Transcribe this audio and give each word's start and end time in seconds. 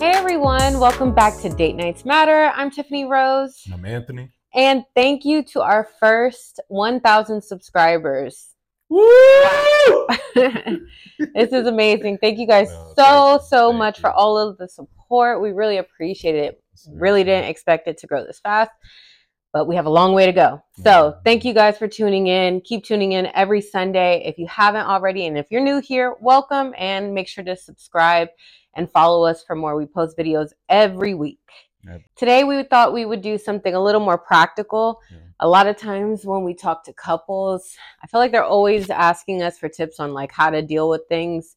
Hey 0.00 0.12
everyone, 0.12 0.80
welcome 0.80 1.14
back 1.14 1.38
to 1.42 1.50
Date 1.50 1.76
Nights 1.76 2.06
Matter. 2.06 2.50
I'm 2.54 2.70
Tiffany 2.70 3.04
Rose. 3.04 3.60
And 3.66 3.74
I'm 3.74 3.84
Anthony. 3.84 4.30
And 4.54 4.82
thank 4.94 5.26
you 5.26 5.42
to 5.52 5.60
our 5.60 5.88
first 6.00 6.58
1,000 6.68 7.42
subscribers. 7.42 8.54
Woo! 8.88 10.06
this 10.34 11.52
is 11.52 11.66
amazing. 11.66 12.16
Thank 12.16 12.38
you 12.38 12.46
guys 12.46 12.68
Well, 12.68 12.94
so, 12.96 13.32
you. 13.34 13.40
so 13.46 13.68
Thank 13.68 13.78
much 13.78 13.98
you. 13.98 14.00
for 14.00 14.10
all 14.10 14.38
of 14.38 14.56
the 14.56 14.68
support. 14.68 15.42
We 15.42 15.52
really 15.52 15.76
appreciate 15.76 16.34
it. 16.34 16.62
Really 16.90 17.22
didn't 17.22 17.50
expect 17.50 17.86
it 17.86 17.98
to 17.98 18.06
grow 18.06 18.24
this 18.24 18.40
fast, 18.40 18.70
but 19.52 19.66
we 19.66 19.74
have 19.76 19.86
a 19.86 19.90
long 19.90 20.12
way 20.12 20.26
to 20.26 20.32
go. 20.32 20.62
So 20.82 21.18
thank 21.24 21.44
you 21.44 21.52
guys 21.52 21.76
for 21.76 21.88
tuning 21.88 22.28
in. 22.28 22.60
Keep 22.60 22.84
tuning 22.84 23.12
in 23.12 23.26
every 23.34 23.60
Sunday 23.60 24.22
if 24.24 24.38
you 24.38 24.46
haven't 24.46 24.86
already. 24.86 25.26
And 25.26 25.36
if 25.36 25.46
you're 25.50 25.60
new 25.60 25.80
here, 25.80 26.14
welcome 26.20 26.72
and 26.78 27.12
make 27.14 27.26
sure 27.28 27.44
to 27.44 27.56
subscribe 27.56 28.28
and 28.74 28.90
follow 28.90 29.24
us 29.24 29.42
for 29.42 29.56
more. 29.56 29.76
We 29.76 29.86
post 29.86 30.16
videos 30.16 30.50
every 30.68 31.14
week. 31.14 31.40
Yep. 31.84 32.02
Today, 32.16 32.44
we 32.44 32.62
thought 32.62 32.92
we 32.92 33.06
would 33.06 33.22
do 33.22 33.38
something 33.38 33.74
a 33.74 33.82
little 33.82 34.00
more 34.02 34.18
practical. 34.18 35.00
Yeah. 35.10 35.18
A 35.40 35.48
lot 35.48 35.66
of 35.66 35.76
times 35.78 36.24
when 36.26 36.44
we 36.44 36.54
talk 36.54 36.84
to 36.84 36.92
couples, 36.92 37.74
I 38.02 38.06
feel 38.06 38.20
like 38.20 38.32
they're 38.32 38.44
always 38.44 38.90
asking 38.90 39.42
us 39.42 39.58
for 39.58 39.68
tips 39.68 39.98
on 39.98 40.12
like 40.12 40.30
how 40.30 40.50
to 40.50 40.60
deal 40.62 40.88
with 40.90 41.02
things. 41.08 41.56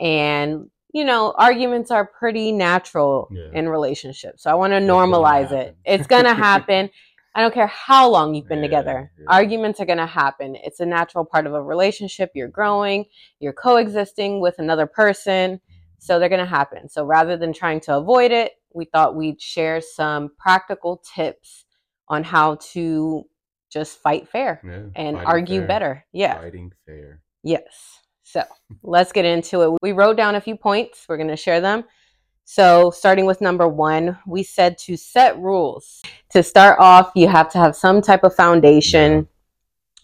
And, 0.00 0.68
you 0.92 1.04
know, 1.04 1.32
arguments 1.38 1.90
are 1.90 2.04
pretty 2.04 2.50
natural 2.52 3.28
Yeah. 3.30 3.50
in 3.54 3.68
relationships. 3.68 4.42
So 4.42 4.50
I 4.50 4.54
want 4.54 4.72
to 4.72 4.80
normalize 4.80 5.52
it. 5.52 5.76
It's 5.84 6.06
going 6.08 6.24
to 6.32 6.34
happen. 6.34 6.90
I 7.34 7.40
don't 7.40 7.54
care 7.54 7.66
how 7.68 8.08
long 8.10 8.34
you've 8.34 8.48
been 8.48 8.58
Yeah, 8.58 8.64
together. 8.64 9.12
yeah. 9.18 9.24
Arguments 9.28 9.80
are 9.80 9.86
going 9.86 9.98
to 9.98 10.06
happen. 10.06 10.56
It's 10.56 10.80
a 10.80 10.86
natural 10.86 11.24
part 11.24 11.46
of 11.46 11.54
a 11.54 11.62
relationship. 11.62 12.30
You're 12.34 12.48
growing, 12.48 13.06
you're 13.40 13.52
coexisting 13.54 14.40
with 14.40 14.58
another 14.58 14.86
person. 14.86 15.60
So 15.98 16.18
they're 16.18 16.28
going 16.28 16.40
to 16.40 16.44
happen. 16.46 16.88
So 16.88 17.04
rather 17.04 17.36
than 17.36 17.52
trying 17.52 17.80
to 17.82 17.96
avoid 17.96 18.32
it, 18.32 18.52
we 18.74 18.86
thought 18.86 19.14
we'd 19.14 19.40
share 19.40 19.80
some 19.80 20.30
practical 20.38 21.00
tips 21.14 21.64
on 22.08 22.24
how 22.24 22.56
to 22.72 23.24
just 23.70 23.98
fight 24.02 24.28
fair 24.28 24.60
Yeah, 24.64 24.82
and 24.96 25.16
argue 25.16 25.60
fair. 25.60 25.68
better. 25.68 26.04
Yeah. 26.12 26.38
Fighting 26.40 26.72
fair. 26.86 27.20
Yes. 27.44 28.00
So 28.24 28.42
let's 28.82 29.12
get 29.12 29.24
into 29.24 29.62
it. 29.62 29.78
We 29.80 29.92
wrote 29.92 30.16
down 30.16 30.34
a 30.34 30.40
few 30.40 30.56
points. 30.56 31.06
We're 31.08 31.16
going 31.18 31.28
to 31.28 31.36
share 31.36 31.60
them. 31.60 31.84
So, 32.44 32.90
starting 32.90 33.24
with 33.24 33.40
number 33.40 33.66
one, 33.68 34.18
we 34.26 34.42
said 34.42 34.76
to 34.78 34.96
set 34.96 35.38
rules. 35.38 36.02
To 36.30 36.42
start 36.42 36.78
off, 36.80 37.12
you 37.14 37.28
have 37.28 37.50
to 37.52 37.58
have 37.58 37.74
some 37.76 38.02
type 38.02 38.24
of 38.24 38.34
foundation. 38.34 39.28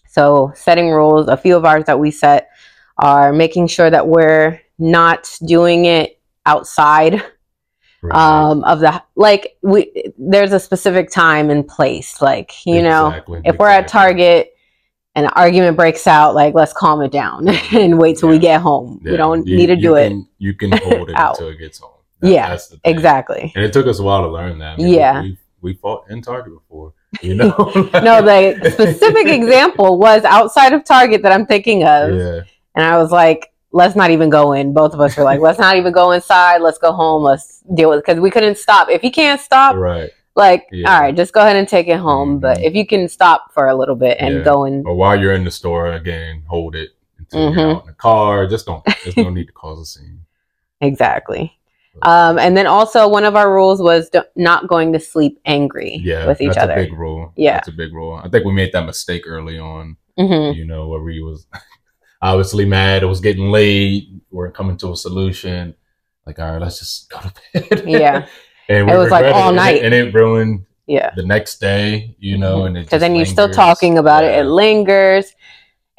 So, 0.07 0.51
setting 0.55 0.89
rules, 0.89 1.27
a 1.27 1.37
few 1.37 1.55
of 1.55 1.65
ours 1.65 1.83
that 1.85 1.99
we 1.99 2.11
set 2.11 2.49
are 2.97 3.31
making 3.31 3.67
sure 3.67 3.89
that 3.89 4.07
we're 4.07 4.59
not 4.77 5.29
doing 5.45 5.85
it 5.85 6.19
outside 6.45 7.21
Right. 8.01 8.15
um, 8.17 8.63
of 8.63 8.79
the 8.79 9.03
like 9.17 9.57
we 9.61 9.91
there's 10.17 10.53
a 10.53 10.59
specific 10.59 11.11
time 11.11 11.49
and 11.49 11.67
place 11.67 12.21
like 12.21 12.65
you 12.65 12.81
know 12.81 13.07
Exactly, 13.09 13.41
if 13.43 13.57
we're 13.57 13.67
at 13.67 13.89
target 13.89 14.53
and 15.15 15.25
an 15.25 15.33
argument 15.35 15.75
breaks 15.75 16.07
out 16.07 16.33
like 16.33 16.53
let's 16.53 16.71
calm 16.71 17.01
it 17.01 17.11
down 17.11 17.49
and 17.73 17.99
wait 17.99 18.17
till 18.17 18.29
we 18.29 18.39
get 18.39 18.61
home 18.61 19.01
we 19.03 19.17
don't 19.17 19.45
you- 19.45 19.57
need 19.57 19.65
to 19.67 19.75
do 19.75 19.95
it 19.95 20.13
You 20.37 20.53
can 20.53 20.71
hold 20.77 21.09
it 21.09 21.15
until 21.19 21.49
it 21.49 21.57
gets 21.57 21.79
home. 21.79 21.91
Yeah, 22.21 22.53
the 22.55 22.59
thing. 22.59 22.79
exactly 22.85 23.51
And 23.55 23.63
it 23.63 23.71
took 23.73 23.87
us 23.87 23.99
a 23.99 24.03
while 24.03 24.21
to 24.23 24.27
learn 24.29 24.59
that. 24.59 24.79
Yeah. 24.79 25.21
we, 25.21 25.37
we 25.61 25.73
fought 25.73 26.09
in 26.09 26.21
Target 26.21 26.53
before. 26.53 26.93
You 27.21 27.35
know. 27.35 27.49
no 27.93 28.21
the 28.21 28.69
specific 28.71 29.27
example 29.39 29.97
was 29.97 30.23
outside 30.25 30.73
of 30.73 30.83
target 30.83 31.23
that 31.23 31.31
i'm 31.31 31.45
thinking 31.47 31.83
of 31.83 32.13
Yeah, 32.13 32.41
and 32.75 32.85
i 32.85 32.97
was 32.99 33.11
like 33.11 33.51
let's 33.71 33.95
not 33.95 34.11
even 34.11 34.29
go 34.29 34.53
in 34.53 34.73
both 34.73 34.93
of 34.93 34.99
us 35.01 35.17
were 35.17 35.23
like 35.23 35.39
let's 35.39 35.57
not 35.57 35.75
even 35.75 35.91
go 35.91 36.11
inside 36.11 36.61
let's 36.61 36.77
go 36.77 36.91
home 36.91 37.23
let's 37.23 37.61
deal 37.73 37.89
with 37.89 38.05
because 38.05 38.19
we 38.19 38.29
couldn't 38.29 38.59
stop 38.59 38.89
if 38.89 39.03
you 39.03 39.09
can't 39.11 39.41
stop 39.41 39.75
right. 39.75 40.11
like 40.35 40.67
Yeah. 40.71 40.93
all 40.93 41.01
right 41.01 41.15
just 41.15 41.33
go 41.33 41.41
ahead 41.41 41.55
and 41.55 41.67
take 41.67 41.87
it 41.87 41.97
home 41.97 42.39
but 42.39 42.59
Mhm. 42.59 42.65
if 42.67 42.75
you 42.75 42.85
can 42.85 43.09
stop 43.09 43.51
for 43.53 43.67
a 43.69 43.75
little 43.75 43.95
bit 43.95 44.17
and 44.19 44.35
Yeah. 44.35 44.43
go 44.43 44.65
in, 44.65 44.83
Or 44.85 44.93
while 44.95 45.19
you're 45.19 45.33
in 45.33 45.43
the 45.45 45.51
store, 45.51 45.93
again, 45.93 46.43
hold 46.47 46.75
it 46.75 46.89
until 47.17 47.39
Mhm. 47.51 47.55
you're 47.57 47.69
out 47.75 47.81
in 47.81 47.87
the 47.87 47.93
car. 47.93 48.45
Just 48.45 48.67
don't. 48.67 48.83
There's 49.03 49.17
no 49.27 49.31
need 49.31 49.47
to 49.47 49.53
cause 49.53 49.79
a 49.81 49.85
scene. 49.85 50.19
exactly 50.81 51.57
um 52.03 52.37
and 52.39 52.55
then 52.57 52.67
also 52.67 53.07
one 53.07 53.23
of 53.25 53.35
our 53.35 53.53
rules 53.53 53.81
was 53.81 54.09
not 54.35 54.67
going 54.67 54.93
to 54.93 54.99
sleep 54.99 55.39
angry 55.45 55.99
yeah, 56.03 56.25
with 56.27 56.39
each 56.41 56.53
that's 56.53 56.57
other 56.63 56.73
a 56.73 56.83
big 56.83 56.93
rule. 56.93 57.33
Yeah. 57.35 57.53
that's 57.53 57.67
a 57.67 57.71
big 57.73 57.93
rule. 57.93 58.15
I 58.23 58.29
think 58.29 58.45
we 58.45 58.53
made 58.53 58.71
that 58.73 58.85
mistake 58.85 59.23
early 59.25 59.57
on. 59.59 59.97
hmm 60.17 60.51
you 60.53 60.65
know, 60.65 60.87
where 60.87 61.01
we 61.01 61.21
was 61.21 61.47
obviously 62.21 62.65
mad, 62.65 63.03
it 63.03 63.07
was 63.07 63.21
getting 63.21 63.49
late, 63.51 64.09
we're 64.31 64.51
coming 64.51 64.77
to 64.77 64.91
a 64.91 64.95
solution. 64.95 65.75
Like, 66.25 66.39
all 66.39 66.51
right, 66.51 66.61
let's 66.61 66.79
just 66.79 67.09
go 67.09 67.19
to 67.21 67.33
bed. 67.69 67.83
Yeah. 67.87 68.27
and 68.67 68.89
It 68.89 68.97
was, 68.97 69.09
like, 69.09 69.33
all 69.33 69.51
it- 69.51 69.55
night. 69.55 69.83
and 69.83 69.93
it 69.93 70.13
ruined 70.13 70.65
yeah 70.87 71.11
the 71.15 71.23
next 71.25 71.59
day, 71.59 72.15
you 72.19 72.37
know, 72.37 72.65
and 72.65 72.75
because 72.75 72.99
then 73.01 73.15
you're 73.15 73.25
still 73.25 73.49
talking 73.49 73.97
about 73.99 74.23
it 74.23 74.33
it 74.39 74.45
lingers 74.45 75.33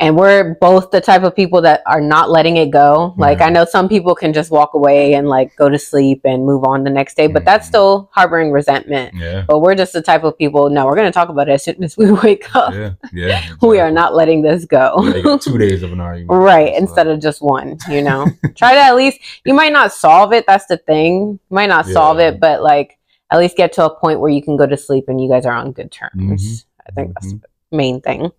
and 0.01 0.17
we're 0.17 0.55
both 0.61 0.91
the 0.91 1.01
type 1.01 1.23
of 1.23 1.37
people 1.37 1.61
that 1.61 1.83
are 1.87 2.01
not 2.01 2.31
letting 2.31 2.57
it 2.57 2.71
go 2.71 3.15
like 3.19 3.39
Yeah. 3.39 3.47
i 3.47 3.51
know 3.51 3.65
some 3.65 3.89
people 3.89 4.15
can 4.15 4.33
just 4.33 4.51
walk 4.51 4.73
away 4.75 5.15
and 5.15 5.29
like 5.29 5.55
go 5.57 5.69
to 5.69 5.79
sleep 5.79 6.23
and 6.25 6.45
move 6.47 6.65
on 6.65 6.85
the 6.85 6.91
next 6.91 7.17
day 7.17 7.27
but 7.27 7.45
that's 7.45 7.67
Mhm. 7.67 7.69
still 7.69 8.11
harboring 8.13 8.51
resentment 8.51 9.15
Yeah, 9.15 9.45
but 9.47 9.59
we're 9.61 9.75
just 9.75 9.93
the 9.93 10.03
type 10.03 10.25
of 10.25 10.37
people 10.39 10.71
no 10.71 10.87
we're 10.87 10.95
going 10.97 11.07
to 11.07 11.13
talk 11.13 11.29
about 11.29 11.49
it 11.49 11.53
as 11.53 11.65
soon 11.65 11.85
as 11.85 11.97
we 11.97 12.11
wake 12.25 12.47
up 12.57 12.73
yeah, 12.75 12.93
yeah. 13.13 13.43
we 13.63 13.79
are 13.79 13.91
not 13.91 14.15
letting 14.15 14.43
this 14.43 14.65
go 14.65 14.95
Yeah, 15.05 15.37
two 15.37 15.59
days 15.65 15.83
of 15.83 15.93
an 15.93 16.01
argument. 16.01 16.43
Right, 16.43 16.73
So, 16.73 16.79
instead 16.79 17.07
of 17.07 17.21
just 17.21 17.43
one, 17.43 17.77
you 17.91 18.03
know. 18.03 18.27
Try 18.57 18.75
to 18.75 18.81
at 18.81 18.97
least 18.97 19.19
you 19.45 19.55
might 19.55 19.73
not 19.73 19.93
solve 19.93 20.33
it, 20.33 20.45
that's 20.47 20.67
the 20.67 20.77
thing. 20.79 21.39
You 21.51 21.55
might 21.55 21.69
not 21.69 21.87
solve 21.87 22.19
it, 22.19 22.41
but 22.41 22.63
like 22.63 22.99
at 23.31 23.39
least 23.39 23.57
get 23.57 23.73
to 23.75 23.85
a 23.85 23.95
point 23.95 24.19
where 24.21 24.31
you 24.31 24.43
can 24.43 24.57
go 24.57 24.67
to 24.67 24.77
sleep 24.77 25.05
and 25.09 25.21
you 25.21 25.29
guys 25.29 25.47
are 25.47 25.55
on 25.55 25.73
good 25.73 25.91
terms. 25.93 26.43
Mhm. 26.43 26.65
I 26.89 26.93
think 26.93 27.15
that's 27.15 27.33
Mhm. 27.35 27.43
the 27.71 27.77
main 27.77 28.01
thing. 28.01 28.31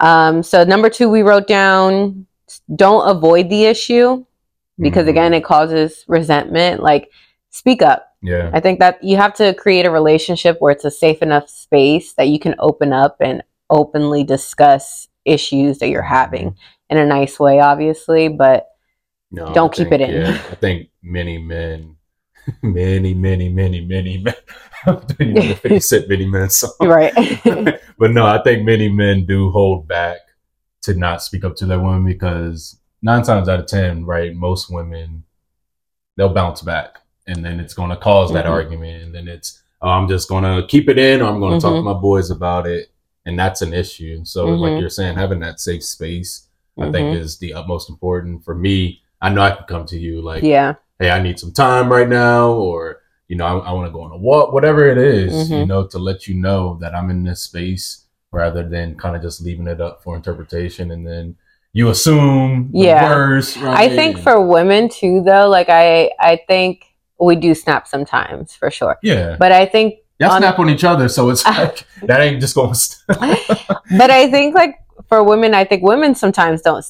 Um 0.00 0.42
so 0.42 0.64
number 0.64 0.90
2 0.90 1.08
we 1.08 1.22
wrote 1.22 1.46
down 1.46 2.26
don't 2.74 3.08
avoid 3.08 3.48
the 3.50 3.64
issue 3.64 4.24
because 4.78 5.06
Mhm. 5.06 5.10
again 5.10 5.34
it 5.34 5.44
causes 5.44 6.04
resentment 6.08 6.82
like 6.82 7.10
speak 7.50 7.82
up. 7.82 8.08
yeah, 8.22 8.50
I 8.52 8.60
think 8.60 8.80
that 8.80 9.02
you 9.04 9.16
have 9.16 9.34
to 9.34 9.54
create 9.54 9.86
a 9.86 9.90
relationship 9.90 10.56
where 10.60 10.72
it's 10.72 10.84
a 10.84 10.90
safe 10.90 11.22
enough 11.22 11.48
space 11.48 12.14
that 12.14 12.28
you 12.28 12.38
can 12.40 12.54
open 12.58 12.92
up 12.92 13.16
and 13.20 13.42
openly 13.70 14.24
discuss 14.24 15.08
issues 15.24 15.78
that 15.78 15.88
you're 15.88 16.02
having 16.02 16.56
in 16.90 16.98
a 16.98 17.06
nice 17.06 17.38
way, 17.38 17.60
obviously, 17.60 18.28
but 18.28 18.68
No, 19.30 19.52
don't 19.54 19.72
I 19.72 19.76
keep 19.76 19.88
think- 19.90 20.00
it 20.02 20.08
in. 20.10 20.20
Yeah, 20.22 20.38
I 20.50 20.54
think 20.56 20.88
many 21.02 21.38
men, 21.38 21.96
many, 22.62 23.14
many, 23.14 23.48
many, 23.48 23.80
many 23.84 24.18
men. 24.18 24.34
you 25.18 25.32
know, 25.32 25.42
the 25.48 25.58
50 25.60 25.80
Cent 25.80 26.08
many 26.08 26.26
men 26.26 26.50
song. 26.50 26.72
right. 26.82 27.12
but 27.98 28.10
no, 28.10 28.26
I 28.26 28.42
think 28.42 28.64
many 28.64 28.88
men 28.88 29.24
do 29.24 29.50
hold 29.50 29.88
back 29.88 30.18
to 30.82 30.94
not 30.94 31.22
speak 31.22 31.44
up 31.44 31.56
to 31.56 31.66
their 31.66 31.80
women 31.80 32.04
because 32.04 32.78
nine 33.02 33.22
times 33.22 33.48
out 33.48 33.60
of 33.60 33.66
ten, 33.66 34.04
right, 34.04 34.34
most 34.34 34.70
women 34.70 35.24
they'll 36.16 36.28
bounce 36.32 36.62
back, 36.62 36.98
and 37.26 37.44
then 37.44 37.58
it's 37.60 37.74
going 37.74 37.90
to 37.90 37.96
cause 37.96 38.32
that 38.32 38.44
Mhm. 38.44 38.50
argument, 38.50 39.02
and 39.02 39.14
then 39.14 39.26
it's 39.28 39.62
oh, 39.82 39.88
I'm 39.88 40.08
just 40.08 40.30
going 40.30 40.44
to 40.44 40.66
keep 40.66 40.88
it 40.88 40.98
in, 40.98 41.20
or 41.20 41.24
I'm 41.26 41.40
going 41.40 41.58
to 41.58 41.60
talk 41.60 41.74
to 41.74 41.82
my 41.82 41.92
boys 41.92 42.30
about 42.30 42.66
it, 42.66 42.90
and 43.26 43.38
that's 43.38 43.60
an 43.60 43.74
issue. 43.74 44.24
So, 44.24 44.46
Mhm. 44.46 44.58
like 44.60 44.80
you're 44.80 44.88
saying, 44.88 45.16
having 45.16 45.40
that 45.40 45.60
safe 45.60 45.84
space, 45.84 46.48
I 46.80 46.90
think, 46.90 47.14
Mhm. 47.14 47.18
is 47.20 47.36
the 47.36 47.52
utmost 47.52 47.90
important 47.90 48.44
for 48.44 48.54
me. 48.54 49.02
I 49.20 49.28
know 49.28 49.42
I 49.42 49.50
can 49.50 49.64
come 49.66 49.84
to 49.86 49.98
you 49.98 50.22
like, 50.22 50.42
yeah. 50.42 50.74
Hey, 51.04 51.10
I 51.10 51.22
need 51.22 51.38
some 51.38 51.52
time 51.52 51.90
right 51.92 52.08
now, 52.08 52.50
or 52.52 53.02
you 53.28 53.36
know, 53.36 53.44
I, 53.44 53.52
I 53.68 53.72
want 53.72 53.86
to 53.86 53.92
go 53.92 54.02
on 54.02 54.12
a 54.12 54.16
walk, 54.16 54.52
whatever 54.52 54.86
it 54.88 54.96
is, 54.98 55.50
you 55.50 55.56
Mhm. 55.58 55.66
know, 55.68 55.86
to 55.86 55.98
let 55.98 56.26
you 56.28 56.34
know 56.34 56.78
that 56.80 56.94
I'm 56.94 57.10
in 57.10 57.24
this 57.24 57.40
space 57.42 58.04
rather 58.32 58.66
than 58.68 58.96
kind 58.96 59.14
of 59.16 59.22
just 59.22 59.40
leaving 59.42 59.66
it 59.66 59.80
up 59.80 60.02
for 60.02 60.16
interpretation 60.16 60.90
and 60.90 61.06
then 61.06 61.36
you 61.72 61.88
assume 61.90 62.70
the 62.72 62.78
Yeah. 62.86 63.08
worst. 63.08 63.56
Right? 63.58 63.76
I 63.84 63.88
think 63.96 64.18
for 64.18 64.40
women 64.40 64.88
too 64.88 65.22
though, 65.22 65.48
like 65.48 65.68
I 65.68 66.10
I 66.20 66.40
think 66.48 66.86
we 67.20 67.36
do 67.36 67.54
snap 67.54 67.86
sometimes 67.86 68.54
for 68.54 68.70
sure. 68.70 68.96
yeah, 69.02 69.36
But 69.38 69.52
I 69.52 69.66
think 69.66 69.94
y'all 70.18 70.30
on- 70.32 70.40
snap 70.40 70.58
on 70.58 70.68
each 70.70 70.84
other, 70.84 71.08
so 71.08 71.28
it's 71.30 71.44
like 71.58 71.84
that 72.08 72.20
ain't 72.20 72.40
just 72.40 72.54
going. 72.54 72.74
to 73.08 73.80
but 73.98 74.10
I 74.10 74.30
think 74.30 74.54
like 74.54 74.76
for 75.08 75.22
women, 75.22 75.54
I 75.54 75.64
think 75.64 75.82
women 75.82 76.14
sometimes 76.14 76.62
don't 76.62 76.84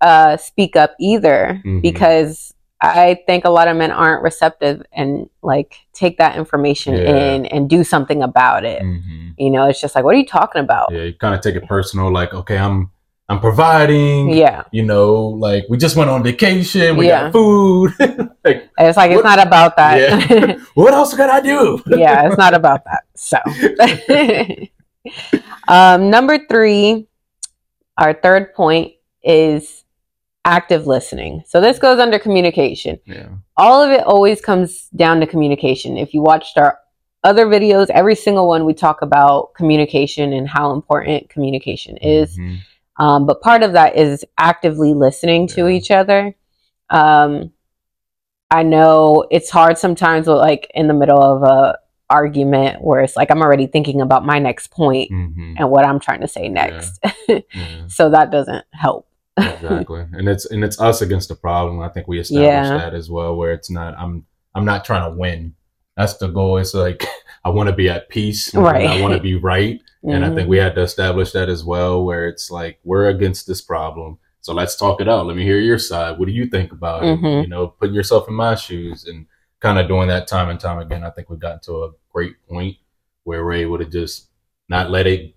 uh, 0.00 0.36
speak 0.36 0.76
up 0.76 0.94
either 1.00 1.60
Mhm. 1.64 1.82
because 1.82 2.54
I 2.82 3.20
think 3.26 3.44
a 3.44 3.50
lot 3.50 3.68
of 3.68 3.76
men 3.76 3.90
aren't 3.90 4.22
receptive 4.22 4.82
and 4.92 5.28
like 5.42 5.76
take 5.92 6.16
that 6.18 6.36
information 6.36 6.94
Yeah. 6.94 7.34
in 7.34 7.46
and 7.46 7.68
do 7.68 7.84
something 7.84 8.22
about 8.22 8.64
it. 8.64 8.80
hmm 8.82 9.30
You 9.36 9.50
know, 9.50 9.66
it's 9.68 9.80
just 9.80 9.94
like, 9.94 10.04
what 10.04 10.14
are 10.14 10.18
you 10.18 10.26
talking 10.26 10.62
about? 10.62 10.90
Yeah, 10.92 11.02
you 11.02 11.14
kind 11.14 11.34
of 11.34 11.40
take 11.42 11.56
it 11.56 11.66
personal, 11.66 12.10
like, 12.12 12.32
okay, 12.34 12.58
I'm 12.58 12.90
I'm 13.28 13.38
providing. 13.38 14.30
Yeah. 14.30 14.64
You 14.72 14.82
know, 14.82 15.14
like 15.46 15.64
we 15.68 15.76
just 15.78 15.94
went 15.94 16.10
on 16.10 16.24
vacation, 16.24 16.96
we 16.96 17.06
Yeah. 17.06 17.24
got 17.24 17.32
food. 17.32 17.92
like, 18.44 18.68
It's 18.78 18.96
like, 18.96 19.12
it's 19.12 19.22
not 19.22 19.38
about 19.38 19.76
that. 19.76 19.96
Yeah. 20.00 20.58
what 20.74 20.92
else 20.94 21.14
can 21.14 21.30
I 21.30 21.40
do? 21.40 21.80
yeah, 21.86 22.26
it's 22.26 22.38
not 22.38 22.54
about 22.54 22.82
that. 22.86 23.04
So, 23.14 23.38
um, 25.68 26.10
number 26.10 26.38
three, 26.48 27.06
our 27.96 28.14
third 28.14 28.54
point 28.54 28.94
is 29.22 29.79
active 30.44 30.86
listening. 30.86 31.42
So 31.46 31.60
this 31.60 31.78
goes 31.78 31.98
under 31.98 32.18
communication. 32.18 32.98
Yeah. 33.04 33.28
All 33.56 33.82
of 33.82 33.90
it 33.90 34.02
always 34.04 34.40
comes 34.40 34.88
down 34.96 35.20
to 35.20 35.26
communication. 35.26 35.96
If 35.96 36.14
you 36.14 36.22
watched 36.22 36.56
our 36.56 36.78
other 37.22 37.46
videos, 37.46 37.90
every 37.90 38.14
single 38.14 38.48
one 38.48 38.64
we 38.64 38.72
talk 38.72 39.02
about 39.02 39.52
communication 39.54 40.32
and 40.32 40.48
how 40.48 40.72
important 40.72 41.28
communication 41.28 41.96
is. 41.98 42.38
Mhm. 42.38 42.58
Um, 42.96 43.26
but 43.26 43.40
part 43.42 43.62
of 43.62 43.72
that 43.74 43.96
is 43.96 44.24
actively 44.38 44.94
listening 44.94 45.46
to 45.48 45.68
each 45.68 45.90
other. 45.90 46.34
Um, 46.88 47.52
I 48.50 48.62
know 48.62 49.26
it's 49.30 49.50
hard 49.50 49.78
sometimes, 49.78 50.26
with, 50.26 50.38
like 50.38 50.70
in 50.74 50.88
the 50.88 50.94
middle 50.94 51.22
of 51.22 51.42
a 51.42 51.78
argument 52.08 52.82
where 52.82 53.00
it's 53.02 53.14
like 53.16 53.30
I'm 53.30 53.40
already 53.42 53.66
thinking 53.68 54.00
about 54.00 54.26
my 54.26 54.38
next 54.40 54.72
point 54.72 55.10
Mhm. 55.12 55.54
and 55.58 55.70
what 55.70 55.86
I'm 55.86 56.00
trying 56.00 56.22
to 56.22 56.28
say 56.28 56.48
next. 56.48 56.98
Yeah. 57.28 57.38
so 57.86 58.10
that 58.10 58.30
doesn't 58.32 58.64
help. 58.72 59.06
Exactly. 59.40 60.04
And 60.12 60.28
it's 60.28 60.46
and 60.46 60.62
it's 60.64 60.80
us 60.80 61.02
against 61.02 61.28
the 61.28 61.34
problem. 61.36 61.80
I 61.80 61.88
think 61.88 62.08
we 62.08 62.18
established 62.20 62.46
Yeah. 62.70 62.76
that 62.78 62.94
as 62.94 63.10
well 63.10 63.36
where 63.36 63.52
it's 63.52 63.70
not 63.70 63.94
i'm 63.98 64.24
i'm 64.54 64.64
not 64.64 64.84
trying 64.84 65.10
to 65.10 65.16
win. 65.16 65.54
That's 65.96 66.16
the 66.16 66.28
goal. 66.28 66.58
It's 66.58 66.74
like 66.74 67.04
i 67.44 67.48
want 67.48 67.68
to 67.68 67.74
be 67.74 67.88
at 67.88 68.08
peace 68.08 68.54
Right. 68.54 68.86
i 68.86 69.00
want 69.00 69.14
to 69.14 69.20
be 69.20 69.34
right. 69.36 69.80
And 70.02 70.24
i 70.24 70.34
think 70.34 70.48
we 70.48 70.56
had 70.58 70.74
to 70.76 70.82
establish 70.82 71.32
that 71.32 71.48
as 71.48 71.62
well 71.64 72.04
where 72.04 72.26
it's 72.28 72.50
like 72.50 72.78
we're 72.84 73.08
against 73.08 73.46
this 73.46 73.60
problem. 73.60 74.18
So 74.42 74.54
let's 74.54 74.74
talk 74.76 75.02
it 75.02 75.08
out. 75.08 75.26
Let 75.26 75.36
me 75.36 75.42
hear 75.44 75.58
your 75.58 75.78
side. 75.78 76.18
What 76.18 76.24
do 76.26 76.32
you 76.32 76.46
think 76.46 76.72
about 76.72 77.04
it? 77.04 77.18
Mhm. 77.20 77.42
you 77.42 77.48
know 77.48 77.68
putting 77.68 77.94
yourself 77.94 78.26
in 78.28 78.34
my 78.34 78.54
shoes 78.54 79.04
and 79.06 79.26
kind 79.60 79.78
of 79.78 79.88
doing 79.88 80.08
that 80.08 80.26
time 80.26 80.48
and 80.48 80.58
time 80.58 80.78
again 80.78 81.04
i 81.04 81.10
think 81.10 81.28
we've 81.28 81.38
gotten 81.38 81.60
to 81.60 81.84
a 81.84 81.90
great 82.10 82.34
point 82.48 82.74
where 83.24 83.44
we're 83.44 83.52
able 83.52 83.76
to 83.76 83.84
just 83.84 84.30
not 84.70 84.90
let 84.90 85.06
it 85.06 85.34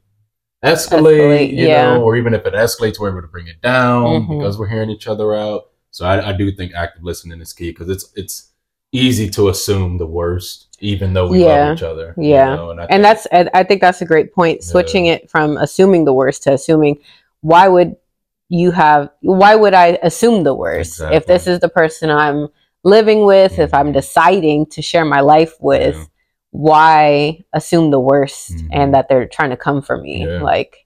escalate, 0.63 1.19
Escalate, 1.19 1.51
you 1.51 1.67
yeah. 1.67 1.93
know, 1.93 2.01
or 2.03 2.15
even 2.15 2.33
if 2.33 2.45
it 2.45 2.53
escalates, 2.53 2.99
we're 2.99 3.09
able 3.09 3.21
to 3.21 3.27
bring 3.27 3.47
it 3.47 3.61
down 3.61 4.23
Mhm. 4.27 4.39
because 4.39 4.57
we're 4.57 4.67
hearing 4.67 4.89
each 4.89 5.07
other 5.07 5.35
out. 5.35 5.69
So 5.91 6.05
I, 6.05 6.29
I 6.29 6.33
do 6.33 6.51
think 6.51 6.73
active 6.73 7.03
listening 7.03 7.39
is 7.41 7.53
key 7.53 7.71
because 7.71 7.89
it's 7.89 8.11
it's 8.15 8.49
easy 8.91 9.27
to 9.27 9.49
assume 9.49 9.97
the 9.97 10.05
worst, 10.05 10.67
even 10.79 11.13
though 11.13 11.27
we 11.27 11.43
Yeah. 11.43 11.67
love 11.69 11.77
each 11.77 11.83
other. 11.83 12.13
you 12.17 12.29
Yeah. 12.29 12.55
know, 12.55 12.69
I 12.69 12.71
and 12.71 12.89
think- 12.89 13.01
that's 13.01 13.27
I 13.53 13.63
think 13.63 13.81
that's 13.81 14.01
a 14.01 14.05
great 14.05 14.33
point. 14.33 14.59
Yeah. 14.61 14.65
Switching 14.67 15.05
it 15.07 15.29
from 15.29 15.57
assuming 15.57 16.05
the 16.05 16.13
worst 16.13 16.43
to 16.43 16.53
assuming 16.53 16.97
why 17.41 17.67
would 17.67 17.95
you 18.49 18.71
have 18.71 19.09
why 19.21 19.55
would 19.55 19.73
I 19.73 19.97
assume 20.03 20.43
the 20.43 20.53
worst 20.53 21.01
if 21.11 21.25
this 21.25 21.47
is 21.47 21.59
the 21.59 21.69
person 21.69 22.09
I'm 22.09 22.47
living 22.83 23.25
with, 23.25 23.59
if 23.59 23.73
I'm 23.73 23.91
deciding 23.91 24.65
to 24.67 24.81
share 24.81 25.05
my 25.05 25.21
life 25.21 25.55
with, 25.59 25.95
Yeah. 25.95 26.03
Why 26.53 27.43
assume 27.51 27.89
the 27.89 27.99
worst 27.99 28.51
Mhm. 28.51 28.69
and 28.71 28.93
that 28.93 29.09
they're 29.09 29.27
trying 29.27 29.49
to 29.49 29.57
come 29.57 29.81
for 29.81 29.97
me? 29.97 30.25
Yeah. 30.25 30.41
Like 30.43 30.85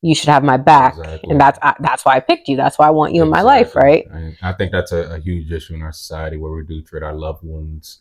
you 0.00 0.14
should 0.14 0.30
have 0.30 0.42
my 0.42 0.56
back, 0.56 0.96
Exactly. 0.96 1.30
and 1.30 1.40
that's 1.40 1.58
I, 1.60 1.74
that's 1.80 2.04
why 2.04 2.16
I 2.16 2.20
picked 2.20 2.48
you. 2.48 2.56
That's 2.56 2.78
why 2.78 2.86
I 2.86 2.90
want 2.90 3.12
you 3.14 3.22
in 3.22 3.28
my 3.28 3.42
life, 3.42 3.76
right? 3.76 4.06
And 4.10 4.36
I 4.42 4.52
think 4.54 4.72
that's 4.72 4.92
a, 4.92 5.14
a 5.16 5.18
huge 5.18 5.52
issue 5.52 5.74
in 5.74 5.82
our 5.82 5.92
society 5.92 6.38
where 6.38 6.52
we 6.52 6.64
do 6.64 6.80
treat 6.80 7.02
our 7.02 7.14
loved 7.14 7.44
ones 7.44 8.00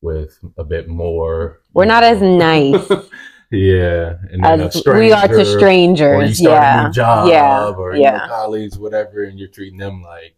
with 0.00 0.38
a 0.58 0.64
bit 0.64 0.88
more. 0.88 1.60
We're 1.74 1.84
not 1.84 2.02
know. 2.02 2.08
as 2.08 2.20
nice 2.22 3.06
yeah, 3.52 4.14
and 4.32 4.44
as 4.44 4.82
we 4.84 5.12
are 5.12 5.28
to 5.28 5.44
stranger, 5.44 6.14
strangers. 6.14 6.40
Yeah, 6.40 6.90
job, 6.90 7.28
yeah, 7.28 7.68
or 7.68 7.94
yeah. 7.94 8.26
colleagues, 8.26 8.78
whatever, 8.78 9.22
and 9.22 9.38
you're 9.38 9.48
treating 9.48 9.78
them 9.78 10.02
like, 10.02 10.34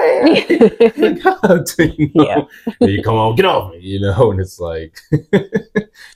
"Hi, 0.00 1.12
God," 1.22 1.68
you 1.78 2.10
know? 2.14 2.24
Yeah. 2.24 2.42
You 2.88 3.02
come 3.02 3.14
on, 3.16 3.36
get 3.36 3.44
off 3.44 3.72
me, 3.72 3.78
you 3.80 4.00
know, 4.00 4.30
and 4.30 4.40
it's 4.40 4.58
like 4.58 4.98
this 5.10 5.20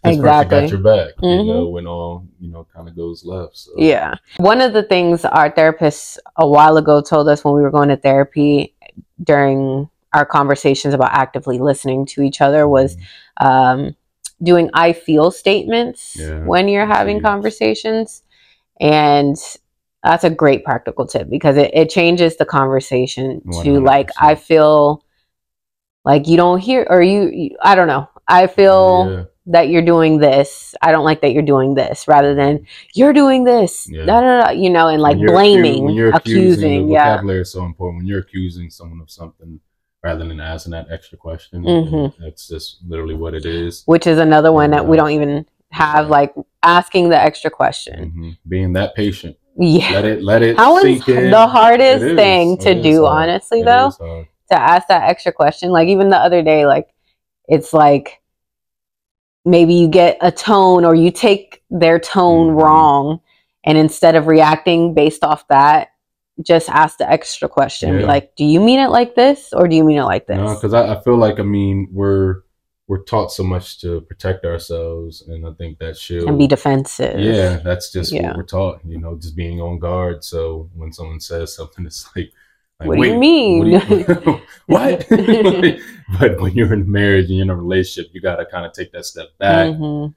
person 0.02 0.20
got 0.20 0.68
your 0.70 0.78
back, 0.80 1.16
Mhm. 1.16 1.44
you 1.46 1.52
know, 1.52 1.68
when 1.68 1.86
all 1.86 2.26
you 2.40 2.50
know 2.50 2.66
kind 2.74 2.88
of 2.88 2.96
goes 2.96 3.24
left. 3.24 3.56
So. 3.58 3.72
Yeah. 3.76 4.14
One 4.38 4.60
of 4.60 4.72
the 4.72 4.82
things 4.82 5.24
our 5.24 5.50
therapist 5.50 6.18
a 6.36 6.46
while 6.48 6.76
ago 6.76 7.00
told 7.02 7.28
us 7.28 7.44
when 7.44 7.54
we 7.54 7.62
were 7.62 7.70
going 7.70 7.88
to 7.90 7.96
therapy 7.96 8.74
during 9.22 9.88
our 10.12 10.26
conversations 10.26 10.94
about 10.94 11.12
actively 11.12 11.58
listening 11.58 12.04
to 12.06 12.22
each 12.22 12.40
other 12.40 12.68
was 12.68 12.96
um, 13.38 13.96
doing 14.42 14.68
I 14.74 14.92
feel 14.92 15.30
statements 15.30 16.16
Yeah, 16.18 16.44
when 16.44 16.68
you're 16.68 16.86
having 16.86 17.20
conversations. 17.22 18.22
And 18.80 19.36
that's 20.02 20.24
a 20.24 20.30
great 20.30 20.64
practical 20.64 21.06
tip 21.06 21.30
because 21.30 21.56
it, 21.56 21.70
it 21.74 21.88
changes 21.90 22.36
the 22.36 22.44
conversation 22.44 23.40
to 23.62 23.80
like, 23.80 24.10
I 24.20 24.34
feel 24.34 25.04
like 26.04 26.26
you 26.26 26.36
don't 26.36 26.58
hear, 26.58 26.86
or 26.90 27.02
you, 27.02 27.28
you 27.30 27.56
I 27.62 27.74
don't 27.74 27.86
know. 27.86 28.08
I 28.26 28.46
feel 28.48 29.08
Yeah. 29.10 29.24
that 29.46 29.68
you're 29.68 29.82
doing 29.84 30.18
this. 30.18 30.74
I 30.82 30.90
don't 30.92 31.04
like 31.04 31.20
that 31.20 31.32
you're 31.32 31.42
doing 31.42 31.74
this, 31.74 32.08
rather 32.08 32.34
than 32.34 32.66
you're 32.94 33.12
doing 33.12 33.44
this. 33.44 33.88
Yeah. 33.90 34.04
Da, 34.06 34.20
da, 34.20 34.40
da, 34.46 34.50
you 34.50 34.70
know, 34.70 34.88
and 34.88 35.00
like 35.00 35.18
blaming, 35.18 35.84
accu- 35.84 36.14
accusing, 36.14 36.14
accusing. 36.14 36.88
Yeah. 36.90 37.12
vocabulary 37.14 37.40
is 37.42 37.52
so 37.52 37.64
important. 37.64 37.98
When 37.98 38.06
you're 38.06 38.20
accusing 38.20 38.70
someone 38.70 39.00
of 39.00 39.10
something, 39.10 39.60
rather 40.02 40.26
than 40.26 40.40
asking 40.40 40.72
that 40.72 40.86
extra 40.90 41.16
question, 41.18 41.62
Mhm. 41.62 42.14
that's 42.18 42.48
just 42.48 42.78
literally 42.88 43.14
what 43.14 43.34
it 43.34 43.44
is. 43.46 43.84
Which 43.86 44.06
is 44.08 44.18
another 44.18 44.50
one 44.50 44.70
that 44.70 44.86
we 44.86 44.96
don't 44.96 45.10
even 45.10 45.46
have, 45.70 46.08
like 46.08 46.34
asking 46.64 47.08
the 47.10 47.20
extra 47.20 47.50
question. 47.50 48.12
Mhm. 48.16 48.36
Being 48.48 48.72
that 48.74 48.94
patient, 48.96 49.36
Yeah. 49.58 49.90
let 49.92 50.04
it 50.04 50.22
let 50.22 50.42
it 50.42 50.56
That 50.56 50.68
one's 50.68 50.82
sink 50.82 51.08
in. 51.08 51.30
the 51.30 51.46
hardest 51.46 52.02
It 52.04 52.12
is. 52.12 52.16
thing 52.16 52.56
to 52.58 52.70
It 52.70 52.82
do, 52.82 53.06
honestly, 53.06 53.60
It 53.60 53.64
though, 53.66 53.90
to 54.50 54.58
ask 54.60 54.88
that 54.88 55.08
extra 55.08 55.32
question. 55.32 55.70
Like, 55.70 55.88
even 55.88 56.08
the 56.10 56.16
other 56.18 56.42
day, 56.42 56.66
like, 56.66 56.88
it's 57.48 57.72
like 57.72 58.20
maybe 59.44 59.74
you 59.74 59.88
get 59.88 60.16
a 60.20 60.30
tone 60.30 60.84
or 60.84 60.94
you 60.94 61.10
take 61.10 61.62
their 61.70 61.98
tone 61.98 62.50
Mhm. 62.54 62.62
wrong. 62.62 63.20
And 63.64 63.76
instead 63.78 64.14
of 64.16 64.26
reacting 64.26 64.94
based 64.94 65.22
off 65.24 65.46
that, 65.48 65.88
just 66.42 66.68
ask 66.70 66.98
the 66.98 67.08
extra 67.10 67.48
question. 67.48 68.00
Yeah. 68.00 68.06
like, 68.06 68.34
do 68.36 68.44
you 68.44 68.58
mean 68.60 68.80
it 68.80 68.88
like 68.90 69.14
this 69.14 69.52
or 69.52 69.68
do 69.68 69.76
you 69.76 69.84
mean 69.84 69.98
it 69.98 70.04
like 70.04 70.26
this? 70.26 70.36
No, 70.36 70.54
because 70.54 70.72
I, 70.74 70.94
I 70.94 71.00
feel 71.02 71.16
like 71.16 71.38
I 71.38 71.42
mean 71.42 71.88
we're 71.92 72.42
we're 72.88 73.02
taught 73.04 73.30
so 73.32 73.42
much 73.44 73.80
to 73.80 74.00
protect 74.02 74.44
ourselves, 74.44 75.22
and 75.28 75.46
I 75.46 75.52
think 75.52 75.78
that 75.78 75.96
should 75.96 76.24
and 76.28 76.38
be 76.38 76.46
defensive. 76.46 77.18
Yeah, 77.18 77.56
that's 77.58 77.92
just 77.92 78.12
Yeah. 78.12 78.28
what 78.28 78.36
we're 78.38 78.42
taught. 78.44 78.80
You 78.84 78.98
know, 78.98 79.14
just 79.16 79.36
being 79.36 79.60
on 79.60 79.78
guard. 79.78 80.24
So 80.24 80.68
when 80.74 80.92
someone 80.92 81.20
says 81.20 81.54
something, 81.54 81.86
it's 81.90 82.08
like, 82.16 82.32
like, 82.80 82.88
What 82.88 82.98
do 82.98 83.06
you 83.08 83.18
mean? 83.18 83.70
What? 83.72 83.88
you- 83.90 84.40
what? 84.66 85.10
Like, 85.10 85.80
but 86.20 86.40
when 86.40 86.54
you're 86.54 86.72
in 86.74 86.82
a 86.82 86.84
marriage 86.84 87.26
and 87.26 87.36
you're 87.36 87.44
in 87.44 87.50
a 87.50 87.56
relationship, 87.56 88.10
you 88.12 88.20
got 88.20 88.36
to 88.36 88.46
kind 88.46 88.66
of 88.66 88.72
take 88.72 88.90
that 88.92 89.04
step 89.06 89.28
back, 89.38 89.68
Mhm. 89.74 90.14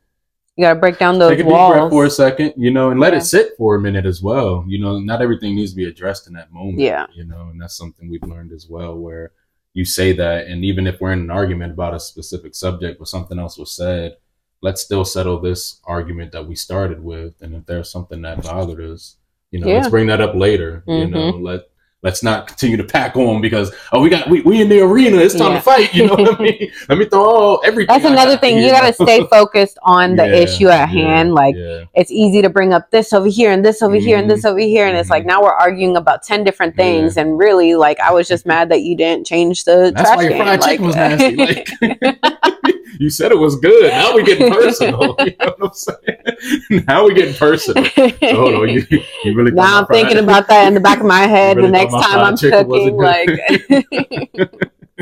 You 0.58 0.64
got 0.64 0.74
to 0.76 0.80
break 0.80 0.98
down 0.98 1.20
those 1.20 1.32
take 1.32 1.40
a 1.40 1.44
deep 1.44 1.52
walls. 1.52 1.74
breath 1.74 1.90
for 1.92 2.06
a 2.06 2.10
second, 2.10 2.54
you 2.56 2.72
know, 2.72 2.90
and 2.90 2.98
let 2.98 3.12
Yeah. 3.12 3.20
it 3.20 3.24
sit 3.24 3.58
for 3.58 3.76
a 3.76 3.80
minute 3.82 4.06
as 4.06 4.22
well. 4.24 4.64
You 4.68 4.80
know, 4.80 5.00
not 5.00 5.22
everything 5.22 5.54
needs 5.54 5.72
to 5.72 5.76
be 5.76 5.84
addressed 5.84 6.28
in 6.28 6.34
that 6.36 6.50
moment. 6.52 6.80
Yeah. 6.80 7.08
you 7.14 7.26
know, 7.26 7.50
and 7.52 7.62
that's 7.62 7.76
something 7.78 8.10
we've 8.10 8.24
learned 8.24 8.54
as 8.54 8.68
well, 8.70 8.96
where 8.98 9.34
you 9.76 9.86
say 9.86 10.14
that, 10.14 10.48
and 10.48 10.66
even 10.66 10.88
if 10.88 11.00
we're 11.00 11.12
in 11.12 11.20
an 11.20 11.30
argument 11.30 11.74
about 11.74 11.94
a 11.94 12.00
specific 12.00 12.56
subject 12.56 12.98
but 12.98 13.08
something 13.10 13.38
else 13.38 13.58
was 13.58 13.72
said, 13.72 14.18
let's 14.62 14.82
still 14.82 15.06
settle 15.06 15.40
this 15.40 15.80
argument 15.84 16.32
that 16.32 16.48
we 16.48 16.56
started 16.56 17.04
with. 17.04 17.34
And 17.42 17.54
if 17.54 17.66
there's 17.66 17.92
something 17.92 18.22
that 18.24 18.42
bothered 18.42 18.82
us, 18.82 19.18
you 19.52 19.60
know, 19.60 19.68
let's 19.68 19.90
bring 19.90 20.08
that 20.08 20.22
up 20.22 20.34
later. 20.34 20.84
You 20.88 21.06
Mhm. 21.06 21.12
know, 21.12 21.30
let 21.38 21.70
let's 22.06 22.24
not 22.24 22.48
continue 22.48 22.78
to 22.78 22.84
pack 22.86 23.18
on 23.18 23.42
because 23.42 23.74
oh 23.92 24.00
we 24.00 24.08
got 24.10 24.30
we, 24.30 24.40
we 24.42 24.62
in 24.62 24.70
the 24.70 24.80
arena, 24.80 25.18
it's 25.18 25.34
time 25.36 25.52
Yeah. 25.52 25.58
to 25.58 25.62
fight. 25.62 25.94
You 25.94 26.08
know 26.08 26.14
what 26.16 26.40
I 26.40 26.42
mean? 26.44 26.72
Let 26.90 26.98
me 27.00 27.06
throw 27.06 27.24
all 27.26 27.62
everything. 27.66 27.94
That's 27.94 28.06
another 28.06 28.38
thing. 28.38 28.60
You 28.60 28.70
got 28.70 28.86
to 28.86 28.94
stay 28.94 29.26
focused 29.28 29.78
on 29.84 30.16
the 30.16 30.26
Yeah, 30.28 30.34
issue 30.36 30.68
at 30.70 30.78
yeah, 30.80 30.86
hand. 30.86 31.34
Like, 31.34 31.56
it's 31.96 32.12
easy 32.12 32.42
to 32.42 32.50
bring 32.50 32.72
up 32.74 32.92
this 32.92 33.12
over 33.12 33.28
here 33.28 33.52
and 33.52 33.66
this 33.66 33.82
over 33.82 33.96
here 33.96 34.18
and 34.18 34.30
this 34.30 34.46
over 34.46 34.60
here. 34.60 34.86
And 34.88 34.96
it's 34.96 35.10
like 35.10 35.24
Mhm. 35.24 35.28
now 35.28 35.42
we're 35.44 35.52
arguing 35.52 35.98
about 35.98 36.22
10 36.24 36.44
different 36.44 36.76
things. 36.76 37.18
And 37.18 37.38
really, 37.40 37.76
like, 37.76 38.00
I 38.00 38.12
was 38.12 38.28
just 38.28 38.46
mad 38.46 38.70
that 38.70 38.82
you 38.84 38.96
didn't 38.96 39.26
change 39.26 39.64
the 39.66 39.92
That's 39.94 40.08
trash 40.10 40.18
why 40.18 40.24
your 40.24 40.32
can. 40.34 40.46
fried 40.46 40.62
like, 40.62 40.80
was 40.80 40.96
nasty. 40.96 41.36
Like, 41.36 41.68
you 43.00 43.10
said 43.10 43.32
it 43.32 43.38
was 43.38 43.56
good. 43.58 43.92
Now 43.92 44.16
we 44.16 44.24
getting 44.24 44.52
personal. 44.62 45.16
You 45.26 45.36
know 45.40 45.56
what 45.58 45.70
I'm 45.70 45.74
saying? 45.74 46.86
Now 46.88 47.06
we 47.06 47.14
getting 47.14 47.34
personal. 47.36 47.86
So 47.86 48.10
hold 48.36 48.54
on, 48.56 48.70
you, 48.70 48.86
you 49.24 49.36
really? 49.36 49.52
now 49.52 49.80
I'm 49.80 49.86
thinking 49.88 50.18
about 50.18 50.48
that 50.48 50.68
in 50.68 50.74
the 50.74 50.80
back 50.80 51.00
of 51.00 51.06
my 51.06 51.22
head 51.22 51.58
really 51.58 51.68
the 51.70 51.72
next 51.74 51.94
time 51.94 52.20
I'm 52.20 52.38
cooking. 52.38 52.98
Like, 52.98 53.30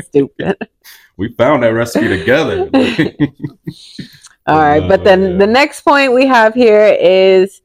stupid. 0.02 0.56
We 1.16 1.28
found 1.34 1.62
that 1.62 1.68
recipe 1.68 2.08
together. 2.08 2.68
All 4.46 4.58
right, 4.58 4.86
but 4.86 5.04
then 5.04 5.22
yeah. 5.22 5.36
the 5.38 5.46
next 5.46 5.82
point 5.82 6.12
we 6.12 6.26
have 6.26 6.54
here 6.54 6.96
is 7.00 7.62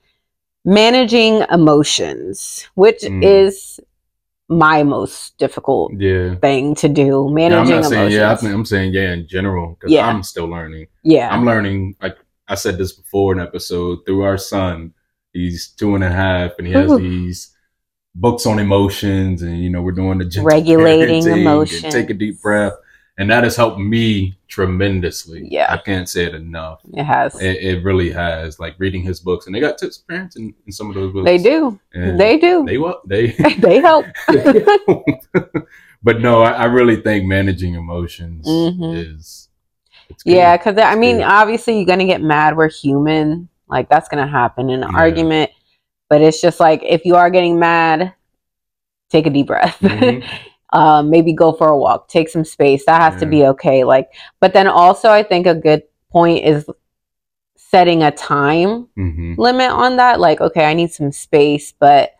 managing 0.66 1.44
emotions, 1.52 2.68
which 2.76 3.02
Mm. 3.02 3.24
is 3.24 3.80
my 4.50 4.82
most 4.82 5.38
difficult 5.38 5.94
yeah. 5.98 6.36
thing 6.36 6.74
to 6.76 6.90
do. 6.90 7.30
managing 7.32 7.70
Yeah, 7.70 7.78
I'm 7.78 7.84
saying 7.84 8.12
yeah. 8.12 8.32
I 8.32 8.36
think 8.36 8.54
I'm 8.54 8.66
saying 8.66 8.94
yeah 8.94 9.14
in 9.14 9.28
general 9.28 9.76
because 9.76 9.92
Yeah. 9.92 10.08
I'm 10.08 10.24
still 10.24 10.48
learning. 10.48 10.88
yeah. 11.04 11.30
I'm 11.34 11.46
learning. 11.46 11.96
Like 12.02 12.18
I 12.48 12.56
said 12.56 12.78
this 12.78 12.92
before 12.92 13.34
in 13.34 13.40
an 13.40 13.48
episode 13.48 14.00
through 14.06 14.24
our 14.24 14.38
son. 14.38 14.94
He's 15.34 15.68
two 15.70 15.94
and 15.94 16.04
a 16.04 16.10
half, 16.10 16.54
and 16.58 16.66
he 16.66 16.74
has 16.74 16.92
Ooh. 16.92 16.98
these 16.98 17.56
books 18.16 18.48
on 18.48 18.58
emotions, 18.58 19.44
and 19.44 19.64
you 19.64 19.70
know 19.70 19.84
we're 19.84 19.92
doing 19.92 20.18
the 20.18 20.42
Regulating 20.42 21.28
emotions. 21.28 21.94
take 21.94 22.10
a 22.10 22.16
deep 22.16 22.42
breath. 22.42 22.74
And 23.20 23.30
that 23.30 23.44
has 23.44 23.56
helped 23.56 23.78
me 23.80 24.36
tremendously. 24.48 25.48
Yeah. 25.52 25.72
I 25.72 25.78
can't 25.78 26.10
say 26.10 26.24
it 26.24 26.34
enough. 26.34 26.80
It 26.94 27.04
has. 27.04 27.40
It, 27.40 27.58
it 27.58 27.84
really 27.84 28.10
has. 28.12 28.60
Like 28.60 28.74
reading 28.80 29.04
his 29.04 29.20
books, 29.20 29.46
and 29.46 29.54
they 29.54 29.60
got 29.60 29.78
tips 29.78 29.98
for 29.98 30.06
parents 30.08 30.36
in, 30.38 30.56
in 30.66 30.72
some 30.72 30.90
of 30.90 30.96
those 30.96 31.14
books. 31.14 31.26
they 31.26 31.38
do. 31.38 31.80
And 31.94 32.20
They 32.20 32.38
do. 32.40 32.66
They 32.66 32.78
what 32.80 33.08
they. 33.08 33.32
They 33.60 33.80
help. 33.80 34.06
but 36.04 36.22
no, 36.22 36.42
I, 36.42 36.52
I 36.52 36.66
really 36.66 36.96
think 36.96 37.26
managing 37.26 37.76
emotions 37.76 38.48
Mhm. 38.48 39.16
is. 39.16 39.50
Yeah, 40.26 40.58
because 40.58 40.78
I 40.78 40.96
mean, 40.96 41.18
good. 41.18 41.24
obviously, 41.26 41.78
you're 41.78 41.86
gonna 41.86 42.06
get 42.06 42.22
mad. 42.22 42.58
We're 42.58 42.70
human. 42.70 43.50
Like 43.68 43.90
that's 43.90 44.10
gonna 44.10 44.28
happen 44.28 44.70
in 44.70 44.82
an 44.84 44.90
Yeah. 44.92 44.98
argument. 44.98 45.52
But 46.10 46.22
it's 46.22 46.42
just 46.42 46.60
like 46.60 46.82
if 46.84 47.06
you 47.06 47.16
are 47.16 47.30
getting 47.30 47.60
mad, 47.60 48.14
take 49.12 49.28
a 49.28 49.30
deep 49.30 49.48
breath. 49.48 49.78
Mhm. 49.82 50.28
um, 50.72 51.10
maybe 51.10 51.34
go 51.34 51.52
for 51.52 51.68
a 51.70 51.78
walk. 51.78 52.08
Take 52.08 52.30
some 52.30 52.46
space. 52.46 52.86
That 52.86 53.02
has 53.02 53.20
to 53.20 53.26
be 53.26 53.46
okay. 53.46 53.84
Like, 53.84 54.10
but 54.40 54.54
then 54.54 54.68
also, 54.68 55.10
I 55.10 55.24
think 55.24 55.48
a 55.48 55.56
good 55.56 55.84
point 56.12 56.46
is 56.46 56.66
setting 57.58 58.04
a 58.04 58.12
time 58.12 58.88
Mhm. 58.98 59.38
limit 59.38 59.72
on 59.72 59.98
that. 59.98 60.20
Like, 60.20 60.42
okay, 60.42 60.66
I 60.66 60.74
need 60.74 60.92
some 60.92 61.12
space, 61.12 61.74
but 61.80 62.12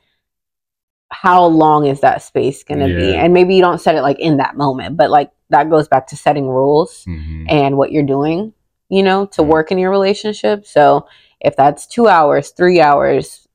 how 1.12 1.44
long 1.46 1.86
is 1.86 2.02
that 2.02 2.22
space 2.22 2.64
going 2.64 2.80
to 2.82 2.88
be? 2.96 3.16
And 3.16 3.34
maybe 3.34 3.56
you 3.56 3.62
don't 3.62 3.82
set 3.82 3.96
it 3.96 4.04
like 4.04 4.20
in 4.20 4.38
that 4.38 4.56
moment, 4.56 4.96
but 4.96 5.10
like 5.10 5.32
that 5.50 5.70
goes 5.70 5.88
back 5.88 6.08
to 6.08 6.16
setting 6.16 6.48
rules 6.48 7.04
Mhm. 7.08 7.46
and 7.50 7.78
what 7.78 7.92
you're 7.92 8.04
doing, 8.04 8.54
you 8.90 9.02
know, 9.02 9.26
to 9.28 9.42
Mhm. 9.42 9.48
work 9.48 9.72
in 9.72 9.80
your 9.80 9.90
relationship. 9.90 10.66
So 10.68 11.08
if 11.42 11.56
that's 11.56 11.88
two 11.88 12.08
hours, 12.08 12.52
three 12.52 12.80
hours, 12.80 13.48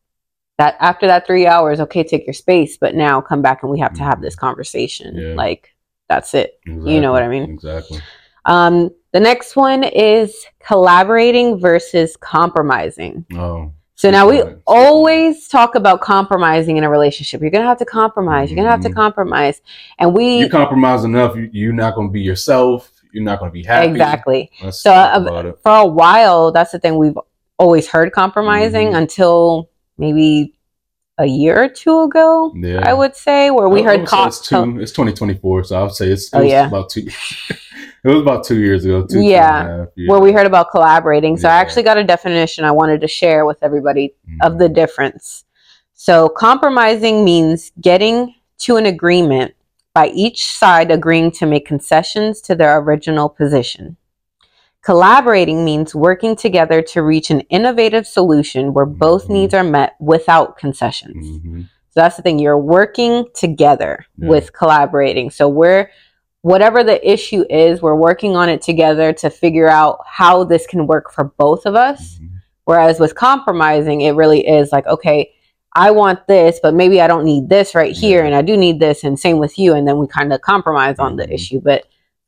that 0.59 0.77
after 0.81 1.07
that 1.07 1.27
three 1.27 1.47
hours, 1.47 1.81
okay, 1.81 2.05
take 2.05 2.27
your 2.27 2.35
space, 2.35 2.77
but 2.77 2.95
now 2.95 3.21
come 3.21 3.43
back 3.43 3.63
and 3.63 3.71
we 3.71 3.81
have 3.81 3.95
to 3.95 4.03
have 4.03 4.21
this 4.21 4.37
conversation. 4.37 5.17
Yeah. 5.17 5.35
Like 5.35 5.75
that's 6.09 6.35
it. 6.35 6.61
You 6.67 7.01
know 7.01 7.13
what 7.13 7.23
I 7.23 7.29
mean? 7.29 7.45
Exactly. 7.51 8.01
Um, 8.45 8.91
the 9.13 9.21
next 9.21 9.57
one 9.57 9.85
is 9.85 10.45
collaborating 10.61 11.59
versus 11.59 12.17
compromising. 12.17 13.25
Oh. 13.35 13.73
So 13.97 14.11
now 14.11 14.29
we 14.29 14.43
always 14.67 15.49
talk 15.49 15.77
about 15.77 16.01
compromising 16.01 16.77
in 16.77 16.85
a 16.85 16.91
relationship. 16.91 17.41
You're 17.41 17.51
gonna 17.51 17.65
have 17.67 17.79
to 17.79 17.85
compromise. 17.85 18.51
You're 18.51 18.57
gonna 18.57 18.71
have 18.71 18.83
to 18.83 18.91
Mhm. 18.91 18.95
compromise, 18.95 19.63
and 19.99 20.13
we 20.15 20.39
you 20.41 20.49
compromise 20.49 21.05
enough, 21.05 21.37
you, 21.37 21.49
you're 21.53 21.73
not 21.73 21.95
going 21.95 22.09
to 22.09 22.13
be 22.13 22.21
yourself. 22.21 22.91
You're 23.13 23.23
not 23.23 23.39
going 23.39 23.51
to 23.51 23.53
be 23.53 23.63
happy. 23.63 23.89
exactly. 23.91 24.51
Let's 24.63 24.83
So, 24.83 24.93
uh. 24.93 25.53
For 25.63 25.77
a 25.77 25.87
while, 25.87 26.51
that's 26.51 26.73
the 26.73 26.81
thing 26.81 26.97
we've 26.99 27.17
always 27.59 27.87
heard 27.87 28.11
compromising 28.13 28.89
Mhm. 28.89 28.97
until 28.97 29.71
maybe 29.99 30.55
a 31.19 31.27
year 31.27 31.63
or 31.63 31.69
two 31.69 32.03
ago. 32.03 32.53
Yeah. 32.57 32.83
I 32.89 32.93
would 32.93 33.15
say 33.15 33.51
where 33.51 33.69
we 33.69 33.81
I- 33.81 33.85
heard 33.85 34.09
say 34.09 34.25
it's 34.27 34.49
two. 34.49 34.81
It's 34.81 34.93
2024, 34.93 35.65
so 35.65 35.79
I 35.79 35.83
would 35.83 35.93
say 35.93 36.09
it's. 36.09 36.27
It 36.33 36.37
Oh, 36.39 36.43
yeah. 36.43 36.67
about 36.67 36.91
two. 36.91 37.03
it 38.05 38.09
was 38.09 38.21
about 38.21 38.45
two 38.45 38.59
years 38.59 38.85
ago. 38.85 39.03
Two, 39.03 39.09
two 39.15 39.19
and 39.21 39.29
Yeah. 39.29 39.87
where 40.09 40.21
we 40.21 40.33
heard 40.33 40.47
about 40.47 40.71
collaborating. 40.71 41.37
So 41.37 41.49
I 41.49 41.53
actually 41.53 41.85
got 41.85 41.99
a 41.99 42.05
definition 42.05 42.65
I 42.65 42.73
wanted 42.73 43.01
to 43.03 43.09
share 43.09 43.47
with 43.47 43.59
everybody 43.63 44.15
of 44.43 44.55
Mhm. 44.55 44.59
the 44.59 44.69
difference. 44.69 45.45
So, 45.97 46.29
compromising 46.29 47.25
means 47.25 47.71
getting 47.81 48.35
to 48.59 48.77
an 48.77 48.87
agreement 48.87 49.55
by 49.95 50.09
each 50.09 50.45
side 50.45 50.91
agreeing 50.91 51.31
to 51.31 51.47
make 51.47 51.65
concessions 51.67 52.41
to 52.43 52.57
their 52.57 52.77
original 52.81 53.29
position. 53.29 53.97
Collaborating 54.85 55.64
means 55.64 55.95
working 55.95 56.37
together 56.37 56.83
to 56.83 57.03
reach 57.03 57.31
an 57.31 57.41
innovative 57.43 58.07
solution 58.07 58.75
where 58.75 58.85
both 58.85 59.29
Mhm. 59.29 59.31
needs 59.31 59.55
are 59.55 59.64
met 59.64 59.95
without 59.99 60.59
concessions. 60.59 61.38
Mhm. 61.38 61.62
So 61.91 62.00
that's 62.00 62.17
the 62.17 62.23
thing. 62.23 62.38
You're 62.38 62.59
working 62.59 63.25
together 63.35 64.05
Yeah. 64.19 64.29
with 64.29 64.53
collaborating. 64.53 65.31
So 65.31 65.49
we're 65.49 65.88
whatever 66.43 66.85
the 66.85 67.00
issue 67.11 67.43
is, 67.49 67.81
we're 67.81 67.95
working 67.95 68.37
on 68.37 68.50
it 68.50 68.61
together 68.61 69.14
to 69.14 69.31
figure 69.31 69.71
out 69.71 70.00
how 70.07 70.45
this 70.45 70.67
can 70.67 70.87
work 70.87 71.11
for 71.11 71.33
both 71.38 71.64
of 71.64 71.75
us. 71.75 72.19
Mhm. 72.21 72.29
Whereas 72.67 73.00
with 73.00 73.14
compromising, 73.14 74.03
it 74.03 74.14
really 74.14 74.47
is 74.47 74.71
like, 74.71 74.87
okay, 74.87 75.31
I 75.75 75.91
want 75.93 76.26
this, 76.29 76.61
but 76.62 76.75
maybe 76.75 77.00
I 77.00 77.07
don't 77.07 77.25
need 77.25 77.49
this 77.49 77.75
right 77.75 77.97
here, 77.97 78.23
and 78.23 78.35
I 78.35 78.43
do 78.43 78.59
need 78.59 78.79
this, 78.79 79.03
and 79.05 79.19
same 79.19 79.38
with 79.38 79.59
you. 79.59 79.73
And 79.73 79.88
then 79.88 79.97
we 79.99 80.07
kind 80.07 80.35
of 80.35 80.43
compromise 80.43 80.99
on 80.99 81.17
the 81.17 81.26
Mhm. 81.26 81.33
issue. 81.33 81.61
But 81.64 81.85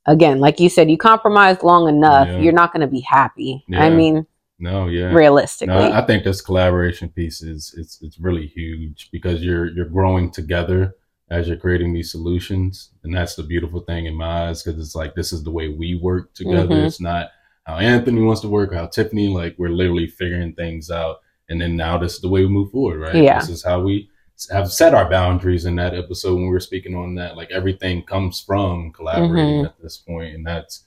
again, 0.06 0.38
like 0.40 0.60
you 0.60 0.68
said, 0.68 0.90
you 0.90 0.98
compromise 0.98 1.62
long 1.62 1.88
enough, 1.88 2.28
Yeah. 2.28 2.38
you're 2.38 2.52
not 2.52 2.72
going 2.72 2.80
to 2.82 2.86
be 2.86 3.00
happy. 3.00 3.64
I 3.74 3.90
mean, 3.90 4.26
No, 4.58 4.86
yeah. 4.86 5.12
realistically. 5.12 5.74
No, 5.74 5.92
I 5.92 6.02
think 6.06 6.24
this 6.24 6.40
collaboration 6.40 7.08
piece 7.10 7.42
is 7.42 7.74
it's 7.76 8.00
it's 8.02 8.18
really 8.18 8.46
huge 8.46 9.10
because 9.12 9.42
you're 9.42 9.66
you're 9.66 9.84
growing 9.98 10.30
together 10.30 10.94
as 11.28 11.48
you're 11.48 11.56
creating 11.56 11.92
these 11.92 12.10
solutions, 12.10 12.90
and 13.02 13.12
that's 13.14 13.34
the 13.34 13.42
beautiful 13.42 13.80
thing 13.80 14.06
in 14.06 14.14
my 14.14 14.48
eyes 14.48 14.62
because 14.62 14.80
it's 14.80 14.94
like 14.94 15.14
this 15.14 15.32
is 15.32 15.42
the 15.42 15.50
way 15.50 15.68
we 15.68 15.94
work 15.96 16.32
together. 16.34 16.74
Mhm. 16.74 16.86
It's 16.86 17.00
not 17.00 17.30
how 17.64 17.78
Anthony 17.78 18.22
wants 18.22 18.42
to 18.42 18.48
work, 18.48 18.72
how 18.72 18.86
Tiffany 18.86 19.28
like 19.28 19.56
we're 19.58 19.70
literally 19.70 20.06
figuring 20.06 20.52
things 20.54 20.88
out, 20.90 21.16
and 21.48 21.60
then 21.60 21.76
now 21.76 21.98
this 21.98 22.14
is 22.14 22.20
the 22.20 22.28
way 22.28 22.42
we 22.42 22.48
move 22.48 22.70
forward, 22.70 23.00
right? 23.00 23.16
Yeah. 23.16 23.40
This 23.40 23.48
is 23.50 23.64
how 23.64 23.80
we 23.80 24.08
have 24.50 24.70
set 24.70 24.94
our 24.94 25.08
boundaries 25.08 25.64
in 25.64 25.76
that 25.76 25.94
episode 25.94 26.34
when 26.34 26.44
we 26.44 26.50
were 26.50 26.60
speaking 26.60 26.94
on 26.94 27.14
that. 27.16 27.36
Like 27.36 27.50
everything 27.50 28.02
comes 28.02 28.40
from 28.40 28.92
collaborating 28.92 29.62
Mhm. 29.62 29.66
at 29.66 29.80
this 29.82 29.96
point, 29.96 30.34
and 30.34 30.46
that's 30.46 30.84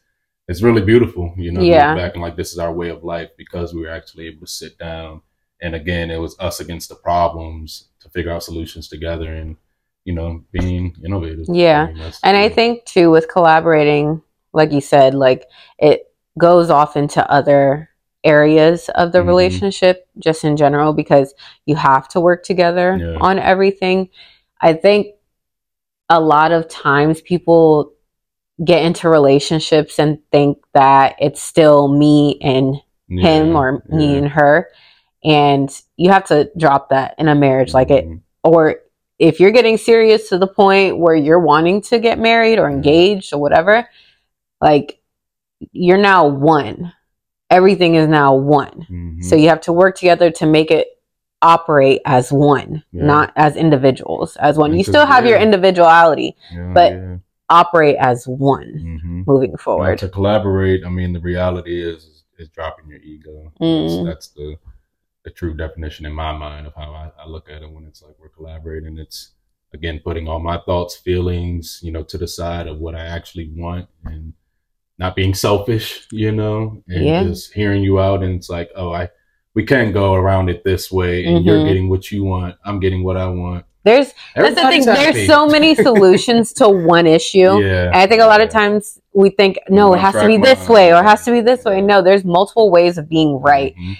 it's 0.48 0.62
really 0.64 0.82
beautiful, 0.82 1.32
you 1.38 1.52
know, 1.52 1.62
Yeah. 1.62 1.94
back 1.96 2.14
and 2.14 2.22
like 2.24 2.36
this 2.36 2.52
is 2.54 2.58
our 2.60 2.74
way 2.74 2.90
of 2.90 3.04
life 3.04 3.30
because 3.38 3.74
we 3.74 3.82
were 3.82 3.92
actually 3.92 4.26
able 4.28 4.42
to 4.48 4.52
sit 4.52 4.78
down 4.80 5.22
and 5.62 5.76
again 5.76 6.10
it 6.10 6.18
was 6.18 6.36
us 6.40 6.60
against 6.60 6.90
the 6.90 6.96
problems 6.96 7.90
to 8.00 8.10
figure 8.10 8.32
out 8.32 8.42
solutions 8.44 8.88
together 8.88 9.32
and 9.34 9.58
you 10.06 10.14
know 10.14 10.42
being 10.52 10.96
innovative. 11.06 11.46
Yeah. 11.52 11.88
mean, 11.88 11.98
that's- 11.98 12.20
And 12.24 12.36
I 12.38 12.50
think 12.50 12.86
too 12.86 13.12
with 13.12 13.28
collaborating, 13.28 14.22
like 14.54 14.72
you 14.72 14.82
said, 14.82 15.14
like 15.14 15.46
it 15.78 16.12
goes 16.38 16.70
off 16.72 16.96
into 16.98 17.30
other 17.30 17.89
areas 18.24 18.90
of 18.96 19.12
the 19.12 19.20
Mhm. 19.20 19.28
relationship 19.28 20.08
just 20.18 20.44
in 20.44 20.58
general 20.58 20.94
because 20.94 21.34
you 21.66 21.76
have 21.76 22.08
to 22.10 22.20
work 22.20 22.44
together 22.44 22.98
Yeah. 23.00 23.18
on 23.22 23.40
everything. 23.40 24.10
I 24.62 24.74
think 24.74 25.16
a 26.10 26.20
lot 26.20 26.52
of 26.52 26.68
times 26.68 27.22
people 27.22 27.94
get 28.64 28.84
into 28.84 29.08
relationships 29.08 30.00
and 30.00 30.20
think 30.32 30.58
that 30.74 31.16
it's 31.20 31.42
still 31.42 31.88
me 31.88 32.38
and 32.42 32.76
him 33.08 33.52
Yeah, 33.52 33.58
or 33.58 33.84
me 33.88 34.18
and 34.18 34.28
her 34.28 34.70
and 35.24 35.70
you 35.98 36.12
have 36.12 36.26
to 36.26 36.50
drop 36.58 36.90
that 36.90 37.16
in 37.18 37.28
a 37.28 37.36
marriage 37.36 37.74
like 37.74 37.90
it 37.90 38.06
Mhm. 38.08 38.22
or 38.44 38.76
if 39.18 39.40
you're 39.40 39.52
getting 39.52 39.78
serious 39.78 40.30
to 40.30 40.38
the 40.38 40.48
point 40.48 40.98
where 40.98 41.16
you're 41.16 41.40
wanting 41.40 41.82
to 41.82 42.00
get 42.00 42.20
married 42.20 42.58
or 42.60 42.70
engaged 42.70 43.34
or 43.34 43.38
whatever, 43.40 43.88
like 44.62 45.00
you're 45.74 45.98
now 45.98 46.26
one. 46.28 46.94
Everything 47.50 47.96
is 47.96 48.08
now 48.08 48.36
one. 48.36 48.86
Mhm. 48.90 49.24
So 49.24 49.36
you 49.36 49.50
have 49.50 49.62
to 49.62 49.74
work 49.74 49.96
together 49.96 50.30
to 50.32 50.46
make 50.46 50.70
it 50.72 50.88
operate 51.42 52.02
as 52.06 52.32
one, 52.32 52.84
Yeah. 52.92 53.06
not 53.06 53.32
as 53.36 53.56
individuals, 53.56 54.36
as 54.38 54.58
one. 54.58 54.78
You 54.78 54.84
still 54.84 55.06
have 55.06 55.26
your 55.26 55.38
individuality, 55.40 56.36
Yeah, 56.54 56.72
but 56.74 56.92
yeah. 56.94 57.18
operate 57.50 57.96
as 58.00 58.28
one 58.28 59.00
Mhm. 59.04 59.28
moving 59.28 59.56
forward. 59.58 59.98
to 60.00 60.10
collaborate, 60.10 60.86
I 60.86 60.90
mean, 60.90 61.14
the 61.14 61.20
reality 61.22 61.82
is 61.82 62.16
is 62.38 62.48
dropping 62.48 62.88
your 62.90 63.00
ego. 63.00 63.52
That's, 63.60 63.94
Mm. 63.94 64.06
that's 64.06 64.28
the 64.30 64.56
the 65.26 65.30
true 65.30 65.54
definition 65.54 66.06
in 66.06 66.14
my 66.14 66.32
mind 66.32 66.66
of 66.66 66.74
how 66.76 66.94
I, 66.94 67.12
I 67.22 67.28
look 67.28 67.50
at 67.50 67.62
it 67.62 67.70
when 67.70 67.84
it's 67.84 68.02
like 68.02 68.16
we're 68.18 68.30
collaborating. 68.30 68.98
It's 68.98 69.34
again 69.74 70.00
putting 70.02 70.30
all 70.30 70.40
my 70.40 70.58
thoughts, 70.60 70.96
feelings, 70.96 71.82
you 71.84 71.92
know, 71.92 72.04
to 72.04 72.18
the 72.18 72.28
side 72.28 72.68
of 72.68 72.80
what 72.80 72.96
I 72.96 73.02
actually 73.06 73.52
want 73.56 73.90
and 74.06 74.32
not 75.00 75.16
being 75.16 75.34
selfish, 75.34 76.06
you 76.12 76.32
know, 76.32 76.84
and 76.90 77.06
Yeah. 77.06 77.24
just 77.24 77.54
hearing 77.54 77.82
you 77.82 78.00
out. 78.00 78.22
And 78.22 78.36
it's 78.36 78.50
like, 78.50 78.70
oh, 78.76 78.92
I 78.92 79.10
we 79.56 79.64
can't 79.66 79.94
go 79.94 80.14
around 80.14 80.50
it 80.50 80.64
this 80.64 80.92
way, 80.92 81.26
and 81.26 81.44
you're 81.44 81.58
Mhm. 81.58 81.68
getting 81.68 81.90
what 81.90 82.12
you 82.12 82.24
want. 82.24 82.56
I'm 82.64 82.80
getting 82.80 83.04
what 83.04 83.18
I 83.18 83.28
want. 83.28 83.66
There's 83.84 84.14
that's 84.36 84.56
the 84.56 84.62
thing. 84.68 84.86
There's 84.86 85.26
so 85.26 85.48
many 85.48 85.74
solutions 85.88 86.54
to 86.54 86.70
one 86.70 87.08
issue. 87.08 87.60
Yeah, 87.60 87.86
And 87.88 87.96
I 87.96 88.06
think 88.08 88.22
a 88.22 88.26
lot 88.28 88.42
of 88.42 88.50
times 88.50 89.00
we 89.14 89.30
think, 89.32 89.58
no, 89.70 89.94
it 89.94 90.00
has 90.00 90.14
to 90.16 90.28
be 90.28 90.38
this 90.38 90.60
mind. 90.60 90.70
way 90.70 90.94
or 90.94 91.00
it 91.00 91.04
has 91.06 91.26
to 91.26 91.32
be 91.32 91.42
this 91.42 91.64
way. 91.66 91.82
No, 91.82 92.02
there's 92.02 92.24
multiple 92.24 92.70
ways 92.70 92.98
of 92.98 93.10
being 93.10 93.40
right. 93.42 93.74
Mhm. 93.76 93.98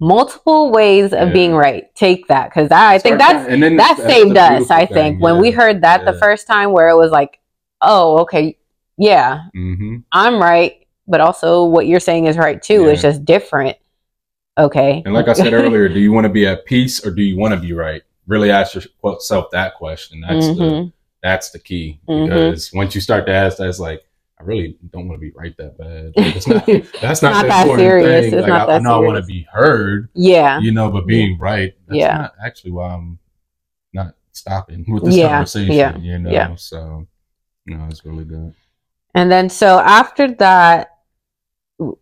Multiple 0.00 0.70
ways 0.72 1.12
of 1.12 1.28
Yeah. 1.28 1.32
being 1.34 1.54
right. 1.54 1.84
Take 1.94 2.26
that 2.28 2.48
because 2.50 2.70
I 2.72 2.98
think 2.98 3.18
that's 3.18 3.44
that- 3.44 3.50
and 3.52 3.62
then 3.62 3.76
that 3.76 3.98
saved 3.98 4.36
us. 4.36 4.70
I 4.70 4.86
thing, 4.86 4.94
think 4.94 5.22
when 5.22 5.40
we 5.40 5.50
heard 5.50 5.82
that 5.82 6.04
the 6.04 6.14
first 6.14 6.46
time, 6.46 6.72
where 6.72 6.88
it 6.88 6.96
was 6.96 7.10
like, 7.10 7.38
oh, 7.82 8.18
okay, 8.20 8.56
yeah, 8.98 9.42
Mhm. 9.56 10.04
I'm 10.12 10.40
right, 10.40 10.86
but 11.08 11.20
also 11.20 11.64
what 11.64 11.86
you're 11.86 12.00
saying 12.00 12.26
is 12.26 12.36
right 12.36 12.62
too. 12.62 12.88
It's 12.88 13.02
just 13.02 13.24
different. 13.24 13.76
Okay. 14.58 15.02
And 15.04 15.14
like 15.14 15.28
I 15.28 15.32
said 15.32 15.52
earlier, 15.52 15.88
do 15.88 15.98
you 15.98 16.12
want 16.12 16.24
to 16.24 16.28
be 16.32 16.46
at 16.46 16.64
peace 16.66 17.04
or 17.06 17.10
do 17.10 17.22
you 17.22 17.36
want 17.38 17.54
to 17.54 17.60
be 17.60 17.72
right? 17.72 18.02
Really 18.26 18.50
ask 18.50 18.74
yourself 18.74 19.46
that 19.52 19.74
question. 19.76 20.20
That's 20.20 20.46
the 20.48 20.54
Mhm. 20.54 20.92
that's 21.22 21.50
the 21.50 21.58
key 21.58 22.00
Mhm. 22.08 22.24
because 22.26 22.72
once 22.74 22.94
you 22.94 23.00
start 23.00 23.26
to 23.26 23.32
ask 23.32 23.56
that, 23.58 23.68
it's 23.68 23.80
like 23.80 24.02
I 24.38 24.44
really 24.44 24.76
don't 24.92 25.06
want 25.06 25.20
to 25.20 25.24
be 25.24 25.32
right 25.36 25.56
that 25.56 25.78
bad. 25.78 26.12
Like, 26.16 26.34
it's 26.36 26.48
not, 26.48 26.66
that's 27.00 27.22
not, 27.22 27.30
Not 27.32 27.42
the 27.42 27.48
that 27.48 27.66
serious. 27.78 28.24
thing. 28.24 28.34
It's 28.34 28.42
like, 28.42 28.48
not 28.48 28.68
I, 28.68 28.72
I 28.72 28.78
that 28.78 28.82
know 28.82 28.96
I 28.96 28.98
want 29.06 29.16
to 29.18 29.22
be 29.26 29.46
heard, 29.52 30.08
yeah. 30.14 30.58
you 30.58 30.72
know, 30.72 30.90
but 30.90 31.06
being 31.06 31.38
right, 31.38 31.72
that's 31.86 31.96
Yeah. 31.98 32.16
not 32.16 32.32
actually 32.44 32.72
why 32.72 32.88
I'm 32.92 33.20
not 33.92 34.14
stopping 34.32 34.84
with 34.88 35.04
this 35.04 35.16
Yeah, 35.16 35.28
conversation. 35.28 35.72
yeah, 35.76 35.96
You 35.96 36.18
know, 36.18 36.30
yeah. 36.32 36.54
so 36.56 37.06
no, 37.66 37.86
it's 37.88 38.04
really 38.04 38.24
good. 38.24 38.52
And 39.14 39.30
then 39.30 39.48
so 39.48 39.78
after 39.78 40.30
that, 40.34 40.88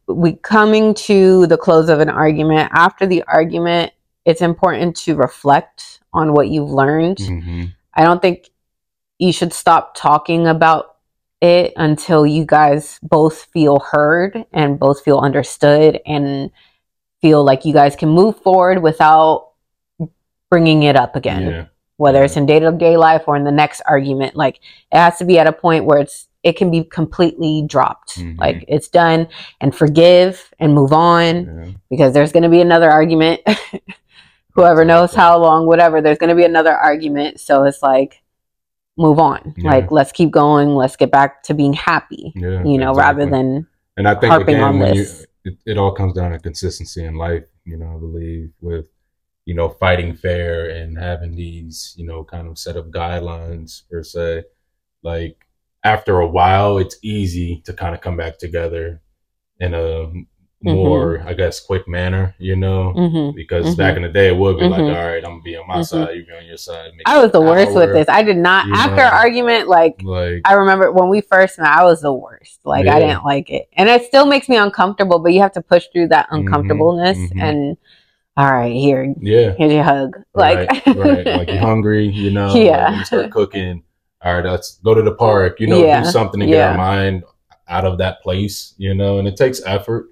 we 0.07 0.35
coming 0.35 0.95
to 0.95 1.47
the 1.47 1.57
close 1.57 1.88
of 1.88 2.00
an 2.00 2.09
argument. 2.11 2.71
After 2.73 3.07
the 3.07 3.23
argument, 3.25 3.93
it's 4.25 4.43
important 4.43 4.97
to 4.99 5.17
reflect 5.17 6.00
on 6.12 6.33
what 6.33 6.49
you've 6.49 6.71
learned. 6.71 7.19
hmm 7.19 7.64
I 7.95 8.05
don't 8.05 8.23
think 8.23 8.49
you 9.19 9.33
should 9.33 9.52
stop 9.52 9.95
talking 9.97 10.47
about 10.47 10.97
it 11.40 11.73
until 11.76 12.25
you 12.25 12.45
guys 12.47 12.99
both 13.02 13.49
feel 13.52 13.81
heard 13.81 14.45
and 14.52 14.79
both 14.79 15.02
feel 15.02 15.19
understood 15.19 16.00
and 16.07 16.50
feel 17.21 17.43
like 17.45 17.64
you 17.64 17.73
guys 17.73 17.97
can 17.97 18.09
move 18.09 18.40
forward 18.43 18.83
without 18.83 19.50
bringing 20.50 20.85
it 20.85 20.97
up 20.97 21.17
again 21.17 21.43
Yeah. 21.43 21.67
whether 21.97 22.23
it's 22.25 22.37
in 22.37 22.47
day-to-day 22.47 22.97
life 22.97 23.25
or 23.26 23.37
in 23.37 23.45
the 23.45 23.52
next 23.52 23.83
argument 23.87 24.37
like 24.37 24.57
it 24.93 24.97
has 24.97 25.19
to 25.19 25.25
be 25.25 25.38
at 25.38 25.47
a 25.47 25.52
point 25.52 25.85
where 25.85 25.99
it's 25.99 26.29
it 26.42 26.56
can 26.56 26.70
be 26.70 26.85
completely 26.85 27.62
dropped 27.66 28.18
Mhm. 28.18 28.38
like 28.38 28.64
it's 28.68 28.88
done 28.88 29.28
and 29.61 29.75
forgive 29.75 30.50
and 30.59 30.75
move 30.75 30.92
on 30.92 31.44
Yeah. 31.44 31.73
because 31.90 32.14
there's 32.14 32.32
going 32.32 32.42
to 32.44 32.49
be 32.49 32.61
another 32.61 32.90
argument 32.90 33.40
whoever 34.54 34.85
knows 34.85 35.14
how 35.14 35.38
long 35.38 35.66
whatever 35.66 36.00
there's 36.00 36.18
going 36.18 36.30
to 36.30 36.35
be 36.37 36.44
another 36.44 36.73
argument 36.75 37.40
so 37.40 37.64
it's 37.64 37.82
like 37.82 38.23
move 38.97 39.18
on 39.18 39.54
Yeah. 39.56 39.70
like 39.70 39.90
let's 39.90 40.12
keep 40.12 40.30
going 40.30 40.75
let's 40.75 40.97
get 40.97 41.11
back 41.11 41.42
to 41.44 41.54
being 41.54 41.73
happy 41.75 42.32
Yeah, 42.35 42.64
you 42.64 42.78
know 42.78 42.92
rather 42.94 43.26
than 43.26 43.66
and 43.97 44.09
I 44.09 44.14
think 44.14 44.30
harping 44.30 44.56
again 44.56 44.62
on 44.62 44.78
when 44.78 44.94
this. 44.94 45.20
you 45.20 45.52
it, 45.52 45.59
it 45.73 45.78
all 45.78 45.92
comes 45.92 46.12
down 46.14 46.32
to 46.32 46.38
consistency 46.38 47.02
in 47.04 47.14
life. 47.16 47.44
You 47.64 47.78
know, 47.78 47.97
I 47.97 47.99
believe 47.99 48.50
with 48.61 48.87
you 49.47 49.54
know 49.54 49.68
fighting 49.70 50.14
fair 50.14 50.68
and 50.70 50.99
having 50.99 51.35
these 51.35 51.94
you 51.97 52.06
know 52.06 52.25
kind 52.25 52.47
of 52.47 52.59
set 52.59 52.76
of 52.76 52.87
guidelines 52.87 53.82
per 53.90 54.02
se. 54.02 54.44
Like 55.02 55.47
after 55.84 56.20
a 56.20 56.26
while, 56.26 56.78
it's 56.78 56.96
easy 57.02 57.62
to 57.64 57.72
kind 57.72 57.94
of 57.94 58.00
come 58.00 58.16
back 58.16 58.38
together 58.38 59.00
in 59.60 59.75
a 59.75 60.10
more, 60.62 61.22
I 61.26 61.32
guess, 61.32 61.58
quick 61.58 61.88
manner. 61.88 62.34
You 62.38 62.54
know. 62.54 62.92
Mhm. 62.94 63.34
Because 63.34 63.64
Mhm. 63.75 63.78
back 63.78 63.96
in 63.96 64.02
the 64.02 64.10
day, 64.10 64.28
it 64.28 64.37
would 64.37 64.58
be 64.58 64.68
like, 64.68 64.82
Mhm. 64.82 64.94
all 64.94 65.06
right, 65.06 65.25
I'm 65.25 65.30
gonna 65.32 65.42
be 65.42 65.56
on 65.56 65.66
my 65.66 65.78
Mhm. 65.78 65.87
side, 65.87 66.16
you 66.16 66.26
be 66.26 66.32
on 66.32 66.44
your 66.44 66.58
side. 66.58 66.90
make 66.96 67.08
i 67.08 67.18
was 67.22 67.32
the 67.32 67.40
worst 67.40 67.75
with 67.75 67.92
this 67.94 68.08
i 68.10 68.22
did 68.22 68.37
not 68.37 68.66
after 68.70 68.96
know. 68.96 69.08
argument 69.10 69.68
like 69.68 70.02
Like, 70.02 70.42
I 70.44 70.52
remember 70.54 70.92
when 70.92 71.08
we 71.08 71.22
first 71.22 71.58
met, 71.58 71.68
I 71.68 71.84
was 71.84 72.02
the 72.02 72.12
worst. 72.12 72.60
Like 72.64 72.87
I 72.87 72.99
didn't 73.00 73.25
like 73.25 73.49
it, 73.49 73.68
and 73.75 73.88
it 73.88 74.04
still 74.04 74.26
makes 74.26 74.50
me 74.50 74.56
uncomfortable. 74.56 75.18
But 75.18 75.32
you 75.32 75.40
have 75.40 75.52
to 75.52 75.62
push 75.62 75.87
through 75.92 76.08
that 76.08 76.26
uncomfortableness. 76.30 77.18
And 77.40 77.78
all 78.37 78.52
right, 78.52 78.75
here, 78.76 79.14
yeah, 79.20 79.52
here's 79.56 79.72
your 79.72 79.82
hug. 79.82 80.16
Like, 80.34 80.68
right, 80.87 80.96
right. 80.96 81.26
Like 81.26 81.49
you're 81.49 81.58
hungry, 81.58 82.06
you 82.08 82.30
know. 82.38 82.54
Yeah. 82.54 82.88
like, 82.90 82.99
you 82.99 83.04
start 83.06 83.30
cooking. 83.30 83.82
All 84.23 84.35
right, 84.35 84.45
let's 84.45 84.79
go 84.85 84.95
to 84.95 85.03
the 85.03 85.15
park. 85.15 85.61
You 85.61 85.67
know, 85.69 85.85
Yeah, 85.85 86.03
do 86.05 86.11
something 86.11 86.41
to 86.41 86.47
get 86.47 86.55
yeah. 86.57 86.71
our 86.73 86.77
mind 86.77 87.25
out 87.69 87.85
of 87.85 87.99
that 87.99 88.23
place. 88.23 88.75
You 88.79 88.95
know, 88.95 89.19
and 89.19 89.27
it 89.27 89.37
takes 89.37 89.62
effort. 89.65 90.07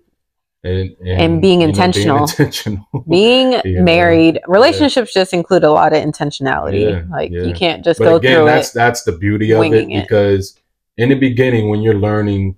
And 0.65 0.97
and, 1.01 1.23
And 1.23 1.43
being 1.43 1.61
you 1.61 1.67
know, 1.67 1.71
intentional. 1.71 2.19
intentional. 2.23 2.87
being 3.09 3.53
Yeah. 3.65 3.83
married, 3.83 4.41
relationships 4.49 5.13
just 5.13 5.33
include 5.33 5.63
a 5.65 5.71
lot 5.71 5.93
of 5.93 6.03
intentionality. 6.03 7.09
Like 7.11 7.31
you 7.31 7.53
can't 7.53 7.85
just 7.85 7.99
but 7.99 8.07
go 8.07 8.17
again, 8.17 8.37
through 8.39 8.47
that's 8.47 8.71
it. 8.71 8.75
that's 8.75 9.03
the 9.05 9.13
beauty 9.13 9.53
of 9.53 9.59
it 9.59 9.61
winging 9.61 9.91
it. 9.93 10.03
because 10.03 10.59
in 10.97 11.11
the 11.11 11.15
beginning, 11.15 11.69
when 11.69 11.81
you're 11.81 11.95
learning 11.95 12.57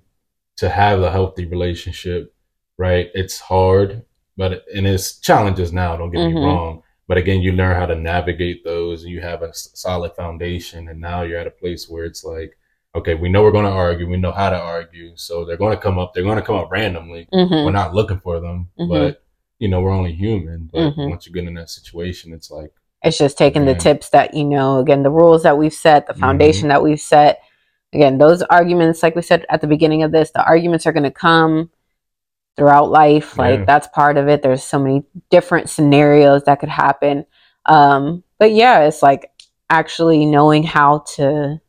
to 0.57 0.69
have 0.69 1.01
a 1.01 1.11
healthy 1.11 1.45
relationship, 1.45 2.33
right? 2.77 3.09
It's 3.13 3.39
hard, 3.39 4.03
but 4.37 4.63
and 4.73 4.87
it's 4.87 5.19
challenges 5.19 5.71
now. 5.71 5.95
Don't 5.97 6.09
get 6.11 6.21
Mhm. 6.21 6.33
me 6.33 6.41
wrong. 6.41 6.83
But 7.11 7.17
again, 7.17 7.41
you 7.41 7.51
learn 7.51 7.75
how 7.75 7.87
to 7.87 7.95
navigate 7.95 8.63
those, 8.63 9.03
and 9.03 9.11
you 9.11 9.19
have 9.19 9.41
a 9.41 9.53
solid 9.53 10.15
foundation. 10.15 10.87
And 10.87 11.01
now 11.01 11.23
you're 11.23 11.39
at 11.39 11.45
a 11.45 11.51
place 11.51 11.89
where 11.89 12.05
it's 12.05 12.23
like, 12.23 12.57
okay, 12.95 13.15
we 13.15 13.27
know 13.27 13.43
we're 13.43 13.51
going 13.51 13.65
to 13.65 13.69
argue. 13.69 14.09
We 14.09 14.15
know 14.15 14.31
how 14.31 14.49
to 14.49 14.57
argue. 14.57 15.11
So 15.17 15.43
they're 15.43 15.57
going 15.57 15.75
to 15.75 15.83
come 15.83 15.99
up. 15.99 16.13
They're 16.13 16.23
going 16.23 16.37
to 16.37 16.41
come 16.41 16.55
up 16.55 16.71
randomly. 16.71 17.27
Mhm. 17.33 17.65
We're 17.65 17.71
not 17.71 17.93
looking 17.93 18.21
for 18.21 18.39
them, 18.39 18.69
Mhm. 18.79 18.87
but 18.87 19.23
you 19.59 19.67
know, 19.67 19.81
we're 19.81 19.91
only 19.91 20.13
human. 20.13 20.69
But 20.71 20.95
Mhm. 20.95 21.09
once 21.09 21.27
you 21.27 21.33
get 21.33 21.43
in 21.43 21.53
that 21.55 21.69
situation, 21.69 22.31
it's 22.31 22.49
like, 22.49 22.71
It's 23.03 23.17
just 23.17 23.37
taking 23.37 23.65
the 23.65 23.75
tips 23.75 24.07
that 24.11 24.33
you 24.33 24.45
know, 24.45 24.79
again, 24.79 25.03
the 25.03 25.11
rules 25.11 25.43
that 25.43 25.57
we've 25.57 25.73
set, 25.73 26.07
the 26.07 26.13
Mhm. 26.13 26.19
foundation 26.19 26.69
that 26.69 26.81
we've 26.81 26.97
set. 26.97 27.41
Again, 27.91 28.19
those 28.19 28.41
arguments, 28.43 29.03
like 29.03 29.17
we 29.17 29.21
said 29.21 29.45
at 29.49 29.59
the 29.59 29.67
beginning 29.67 30.01
of 30.01 30.13
this, 30.13 30.31
the 30.31 30.45
arguments 30.45 30.87
are 30.87 30.93
going 30.93 31.03
to 31.03 31.11
come 31.11 31.71
throughout 32.57 32.89
life. 32.91 33.37
Like 33.37 33.59
Yeah. 33.59 33.65
that's 33.65 33.87
part 33.87 34.17
of 34.17 34.27
it. 34.27 34.41
There's 34.41 34.63
so 34.63 34.79
many 34.79 35.03
different 35.29 35.69
scenarios 35.69 36.43
that 36.43 36.59
could 36.59 36.69
happen. 36.69 37.25
Um, 37.65 38.23
but 38.39 38.51
yeah, 38.51 38.81
it's 38.81 39.01
like 39.01 39.31
actually 39.69 40.25
knowing 40.25 40.63
how 40.63 40.99
to 41.15 41.59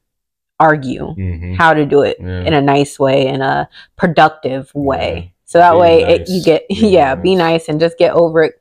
argue, 0.58 1.14
mhm. 1.16 1.56
how 1.56 1.74
to 1.74 1.84
do 1.84 2.02
it 2.02 2.16
Yeah. 2.20 2.42
in 2.42 2.54
a 2.54 2.60
nice 2.60 2.98
way, 2.98 3.26
in 3.26 3.40
a 3.42 3.68
productive 3.96 4.70
way. 4.74 5.14
Yeah. 5.14 5.30
So 5.44 5.58
that 5.58 5.76
way 5.76 6.02
it, 6.02 6.28
you 6.28 6.42
get, 6.42 6.64
yeah, 6.70 7.14
be 7.14 7.34
nice. 7.34 7.62
nice 7.62 7.68
and 7.68 7.80
just 7.80 7.98
get 7.98 8.12
over 8.14 8.42
it 8.44 8.54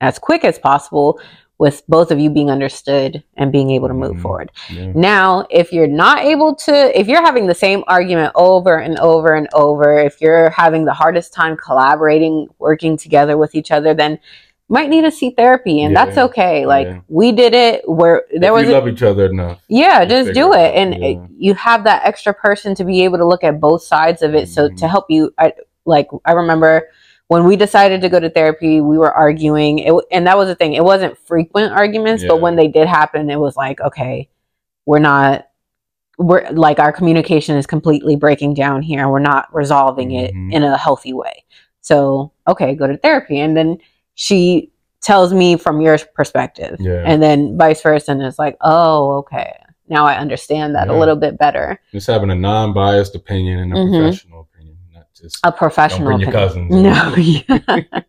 as 0.00 0.18
quick 0.18 0.44
as 0.44 0.58
possible 0.58 1.18
with 1.64 1.82
both 1.88 2.10
of 2.10 2.18
you 2.18 2.28
being 2.38 2.50
understood 2.50 3.22
and 3.38 3.50
being 3.50 3.70
able 3.70 3.88
to 3.88 3.94
move 3.94 4.16
Mhm. 4.16 4.22
forward. 4.24 4.48
Yeah. 4.70 4.92
Now, 4.94 5.46
if 5.50 5.72
you're 5.72 5.94
not 6.04 6.18
able 6.32 6.54
to, 6.66 6.74
if 7.00 7.08
you're 7.08 7.22
having 7.30 7.46
the 7.46 7.54
same 7.66 7.82
argument 7.96 8.32
over 8.34 8.74
and 8.86 8.98
over 9.00 9.30
and 9.34 9.48
over, 9.54 9.86
if 10.08 10.20
you're 10.20 10.50
having 10.50 10.84
the 10.84 10.92
hardest 11.02 11.32
time 11.32 11.56
collaborating, 11.56 12.48
working 12.58 12.98
together 12.98 13.38
with 13.42 13.54
each 13.54 13.70
other, 13.70 13.94
then 13.94 14.18
might 14.68 14.90
need 14.90 15.02
to 15.02 15.10
see 15.10 15.30
therapy 15.30 15.82
and 15.84 15.94
that's 15.96 16.18
okay. 16.26 16.66
Like 16.66 16.86
Yeah. 16.88 16.98
we 17.08 17.32
did 17.32 17.54
it 17.54 17.76
where 17.88 18.24
there 18.42 18.52
if 18.52 18.56
was 18.60 18.66
you 18.68 18.72
love 18.78 18.88
each 18.88 19.02
other 19.02 19.26
enough. 19.26 19.58
yeah, 19.68 20.04
just 20.04 20.32
do 20.34 20.52
it 20.52 20.70
and 20.80 20.88
yeah. 20.94 21.06
it, 21.08 21.18
you 21.44 21.54
have 21.54 21.84
that 21.84 22.00
extra 22.04 22.32
person 22.46 22.74
to 22.78 22.84
be 22.84 23.04
able 23.04 23.18
to 23.18 23.26
look 23.32 23.44
at 23.44 23.58
both 23.68 23.82
sides 23.82 24.20
of 24.22 24.34
it. 24.34 24.48
So 24.48 24.68
Mhm. 24.68 24.76
to 24.80 24.88
help 24.88 25.06
you, 25.08 25.32
I, 25.38 25.52
like 25.86 26.08
I 26.24 26.32
remember 26.32 26.88
when 27.28 27.44
we 27.44 27.56
decided 27.56 28.00
to 28.02 28.08
go 28.08 28.20
to 28.20 28.28
therapy, 28.30 28.80
we 28.80 28.98
were 28.98 29.12
arguing, 29.12 29.78
it, 29.80 29.92
and 30.10 30.26
that 30.26 30.36
was 30.36 30.48
the 30.48 30.54
thing. 30.54 30.74
It 30.74 30.84
wasn't 30.84 31.16
frequent 31.26 31.72
arguments, 31.72 32.22
but 32.28 32.40
when 32.40 32.56
they 32.56 32.68
did 32.68 32.86
happen, 32.86 33.30
it 33.30 33.40
was 33.40 33.56
like, 33.56 33.80
okay, 33.80 34.28
we're 34.86 34.98
not, 34.98 35.46
we're 36.18 36.48
like 36.50 36.78
our 36.78 36.92
communication 36.92 37.56
is 37.56 37.66
completely 37.66 38.14
breaking 38.16 38.54
down 38.54 38.82
here. 38.82 39.00
and 39.00 39.10
We're 39.10 39.18
not 39.20 39.52
resolving 39.54 40.10
Mhm. 40.10 40.22
it 40.52 40.54
in 40.54 40.62
a 40.62 40.76
healthy 40.76 41.12
way. 41.12 41.44
So 41.80 42.32
okay, 42.46 42.74
go 42.74 42.86
to 42.86 42.96
therapy, 42.98 43.38
and 43.40 43.56
then 43.56 43.78
she 44.14 44.70
tells 45.00 45.32
me 45.34 45.56
from 45.56 45.80
your 45.82 45.98
perspective 46.14 46.76
Yeah. 46.80 47.02
and 47.04 47.22
then 47.22 47.58
vice 47.58 47.82
versa 47.82 48.10
and 48.12 48.22
it's 48.22 48.38
like 48.38 48.56
oh 48.62 49.16
okay 49.18 49.52
now 49.86 50.06
i 50.06 50.16
understand 50.16 50.74
that 50.76 50.88
a 50.88 50.94
little 50.98 51.16
bit 51.16 51.36
better 51.36 51.78
Just 51.92 52.06
having 52.06 52.30
a 52.30 52.34
non-biased 52.34 53.14
opinion 53.14 53.58
and 53.58 53.72
a 53.74 53.76
Mhm. 53.76 53.90
professional 54.00 54.43
opinion, 55.24 55.30
not 55.30 55.30
just 55.30 55.40
a 55.44 55.52
professional 55.52 56.08
bring 56.08 56.20
your 56.20 56.30
opinion. 56.30 56.48
cousins 56.48 56.70
no 56.82 57.14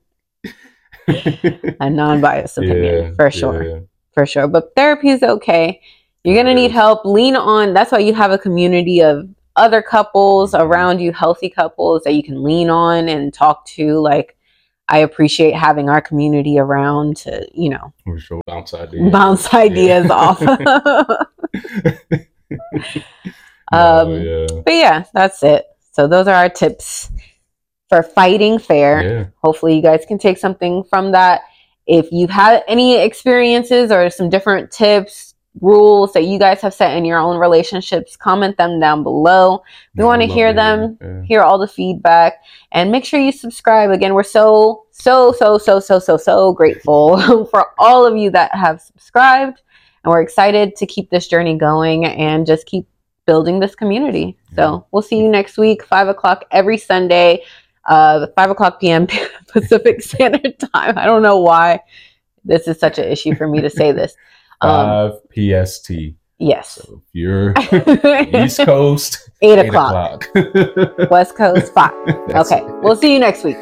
yeah. 1.08 1.76
a 1.80 1.90
non-biased 1.90 2.58
opinion 2.58 3.06
Yeah, 3.06 3.12
for 3.16 3.30
sure 3.32 3.64
yeah. 3.64 3.80
for 4.14 4.26
sure 4.26 4.48
but 4.48 4.74
therapy 4.76 5.10
is 5.10 5.22
okay 5.24 5.82
you're 6.24 6.36
gonna 6.36 6.52
It 6.52 6.56
need 6.56 6.72
help 6.72 7.06
lean 7.06 7.36
on 7.36 7.74
that's 7.74 7.92
why 7.92 8.00
you 8.00 8.14
have 8.16 8.32
a 8.32 8.38
community 8.38 9.02
of 9.02 9.28
other 9.56 9.82
couples 9.82 10.54
Mhm. 10.54 10.62
around 10.62 11.00
you 11.00 11.14
healthy 11.14 11.50
couples 11.50 12.02
that 12.04 12.14
you 12.14 12.24
can 12.24 12.44
lean 12.44 12.70
on 12.70 13.08
and 13.08 13.34
talk 13.34 13.66
to 13.68 14.00
like 14.00 14.36
i 14.90 14.98
appreciate 15.00 15.54
having 15.56 15.90
our 15.90 16.02
community 16.02 16.58
around 16.60 17.16
to 17.18 17.48
you 17.54 17.70
know 17.70 17.94
For 18.04 18.18
sure. 18.20 18.42
Bounce 18.48 18.74
ideas. 18.74 19.12
bounce 19.12 19.54
ideas 19.54 20.06
Yeah. 20.08 20.14
off 20.14 20.42
No, 23.72 24.04
Um, 24.04 24.12
yeah. 24.22 24.46
But 24.64 24.74
yeah, 24.74 25.04
that's 25.14 25.42
it. 25.44 25.66
So 25.96 26.08
those 26.08 26.28
are 26.28 26.36
our 26.36 26.50
tips 26.50 27.10
for 27.88 28.04
fighting 28.04 28.60
fair. 28.60 29.02
Yeah. 29.02 29.26
Hopefully 29.42 29.78
you 29.78 29.82
guys 29.82 30.04
can 30.06 30.18
take 30.18 30.38
something 30.38 30.84
from 30.84 31.14
that. 31.14 31.44
If 31.88 32.12
you've 32.12 32.30
had 32.30 32.66
any 32.68 32.98
experiences 32.98 33.92
or 33.92 34.10
some 34.10 34.30
different 34.30 34.72
tips, 34.72 35.36
rules 35.62 36.12
that 36.12 36.26
you 36.26 36.38
guys 36.38 36.60
have 36.60 36.74
set 36.74 36.98
in 36.98 37.06
your 37.06 37.18
own 37.18 37.38
relationships, 37.40 38.18
comment 38.18 38.58
them 38.58 38.78
down 38.82 39.04
below. 39.04 39.62
We 39.96 40.04
Yeah, 40.04 40.08
want 40.08 40.22
to 40.22 40.28
hear 40.28 40.52
them, 40.52 40.98
Yeah. 41.00 41.22
hear 41.24 41.42
all 41.44 41.58
the 41.58 41.68
feedback, 41.68 42.44
and 42.74 42.92
make 42.92 43.06
sure 43.06 43.22
you 43.22 43.32
subscribe. 43.32 43.90
Again, 43.90 44.14
we're 44.16 44.24
so, 44.24 44.84
so, 44.92 45.32
so, 45.32 45.58
so, 45.58 45.80
so, 45.80 45.98
so, 46.00 46.18
so 46.18 46.52
grateful 46.52 47.46
for 47.52 47.68
all 47.80 48.06
of 48.06 48.18
you 48.18 48.32
that 48.32 48.54
have 48.54 48.82
subscribed. 48.82 49.62
And 50.04 50.12
we're 50.12 50.22
excited 50.22 50.76
to 50.76 50.86
keep 50.86 51.10
this 51.10 51.30
journey 51.30 51.58
going 51.58 52.04
and 52.04 52.46
just 52.46 52.66
keep 52.66 52.86
building 53.26 53.60
this 53.60 53.76
community. 53.76 54.38
Yeah. 54.52 54.56
So 54.56 54.88
we'll 54.92 55.02
see 55.02 55.18
you 55.18 55.28
next 55.30 55.58
week, 55.58 55.84
five 55.84 56.08
o'clock 56.08 56.46
every 56.52 56.78
Sunday, 56.78 57.44
uh, 57.86 58.28
five 58.36 58.50
o'clock 58.50 58.80
p.m. 58.80 59.08
Pacific 59.48 60.02
Standard 60.02 60.58
Time. 60.60 60.98
I 60.98 61.06
don't 61.06 61.22
know 61.24 61.40
why 61.40 61.80
this 62.44 62.68
is 62.68 62.80
such 62.80 62.98
an 63.00 63.06
issue 63.06 63.36
for 63.36 63.48
me 63.48 63.62
to 63.62 63.70
say 63.70 63.92
this. 63.92 64.16
Um, 64.62 65.12
Five 65.12 65.66
PST. 65.68 65.92
yes, 66.40 66.76
So 66.82 67.02
if 67.04 67.04
you're 67.12 67.54
East 68.46 68.60
Coast, 68.60 69.30
eight 69.42 69.60
eight 69.60 69.68
o'clock. 69.68 70.26
o'clock. 70.34 71.12
West 71.12 71.36
Coast 71.36 71.74
five. 71.74 71.92
Okay, 72.30 72.60
it. 72.62 72.82
we'll 72.82 72.96
see 72.96 73.12
you 73.14 73.20
next 73.20 73.44
week. 73.44 73.58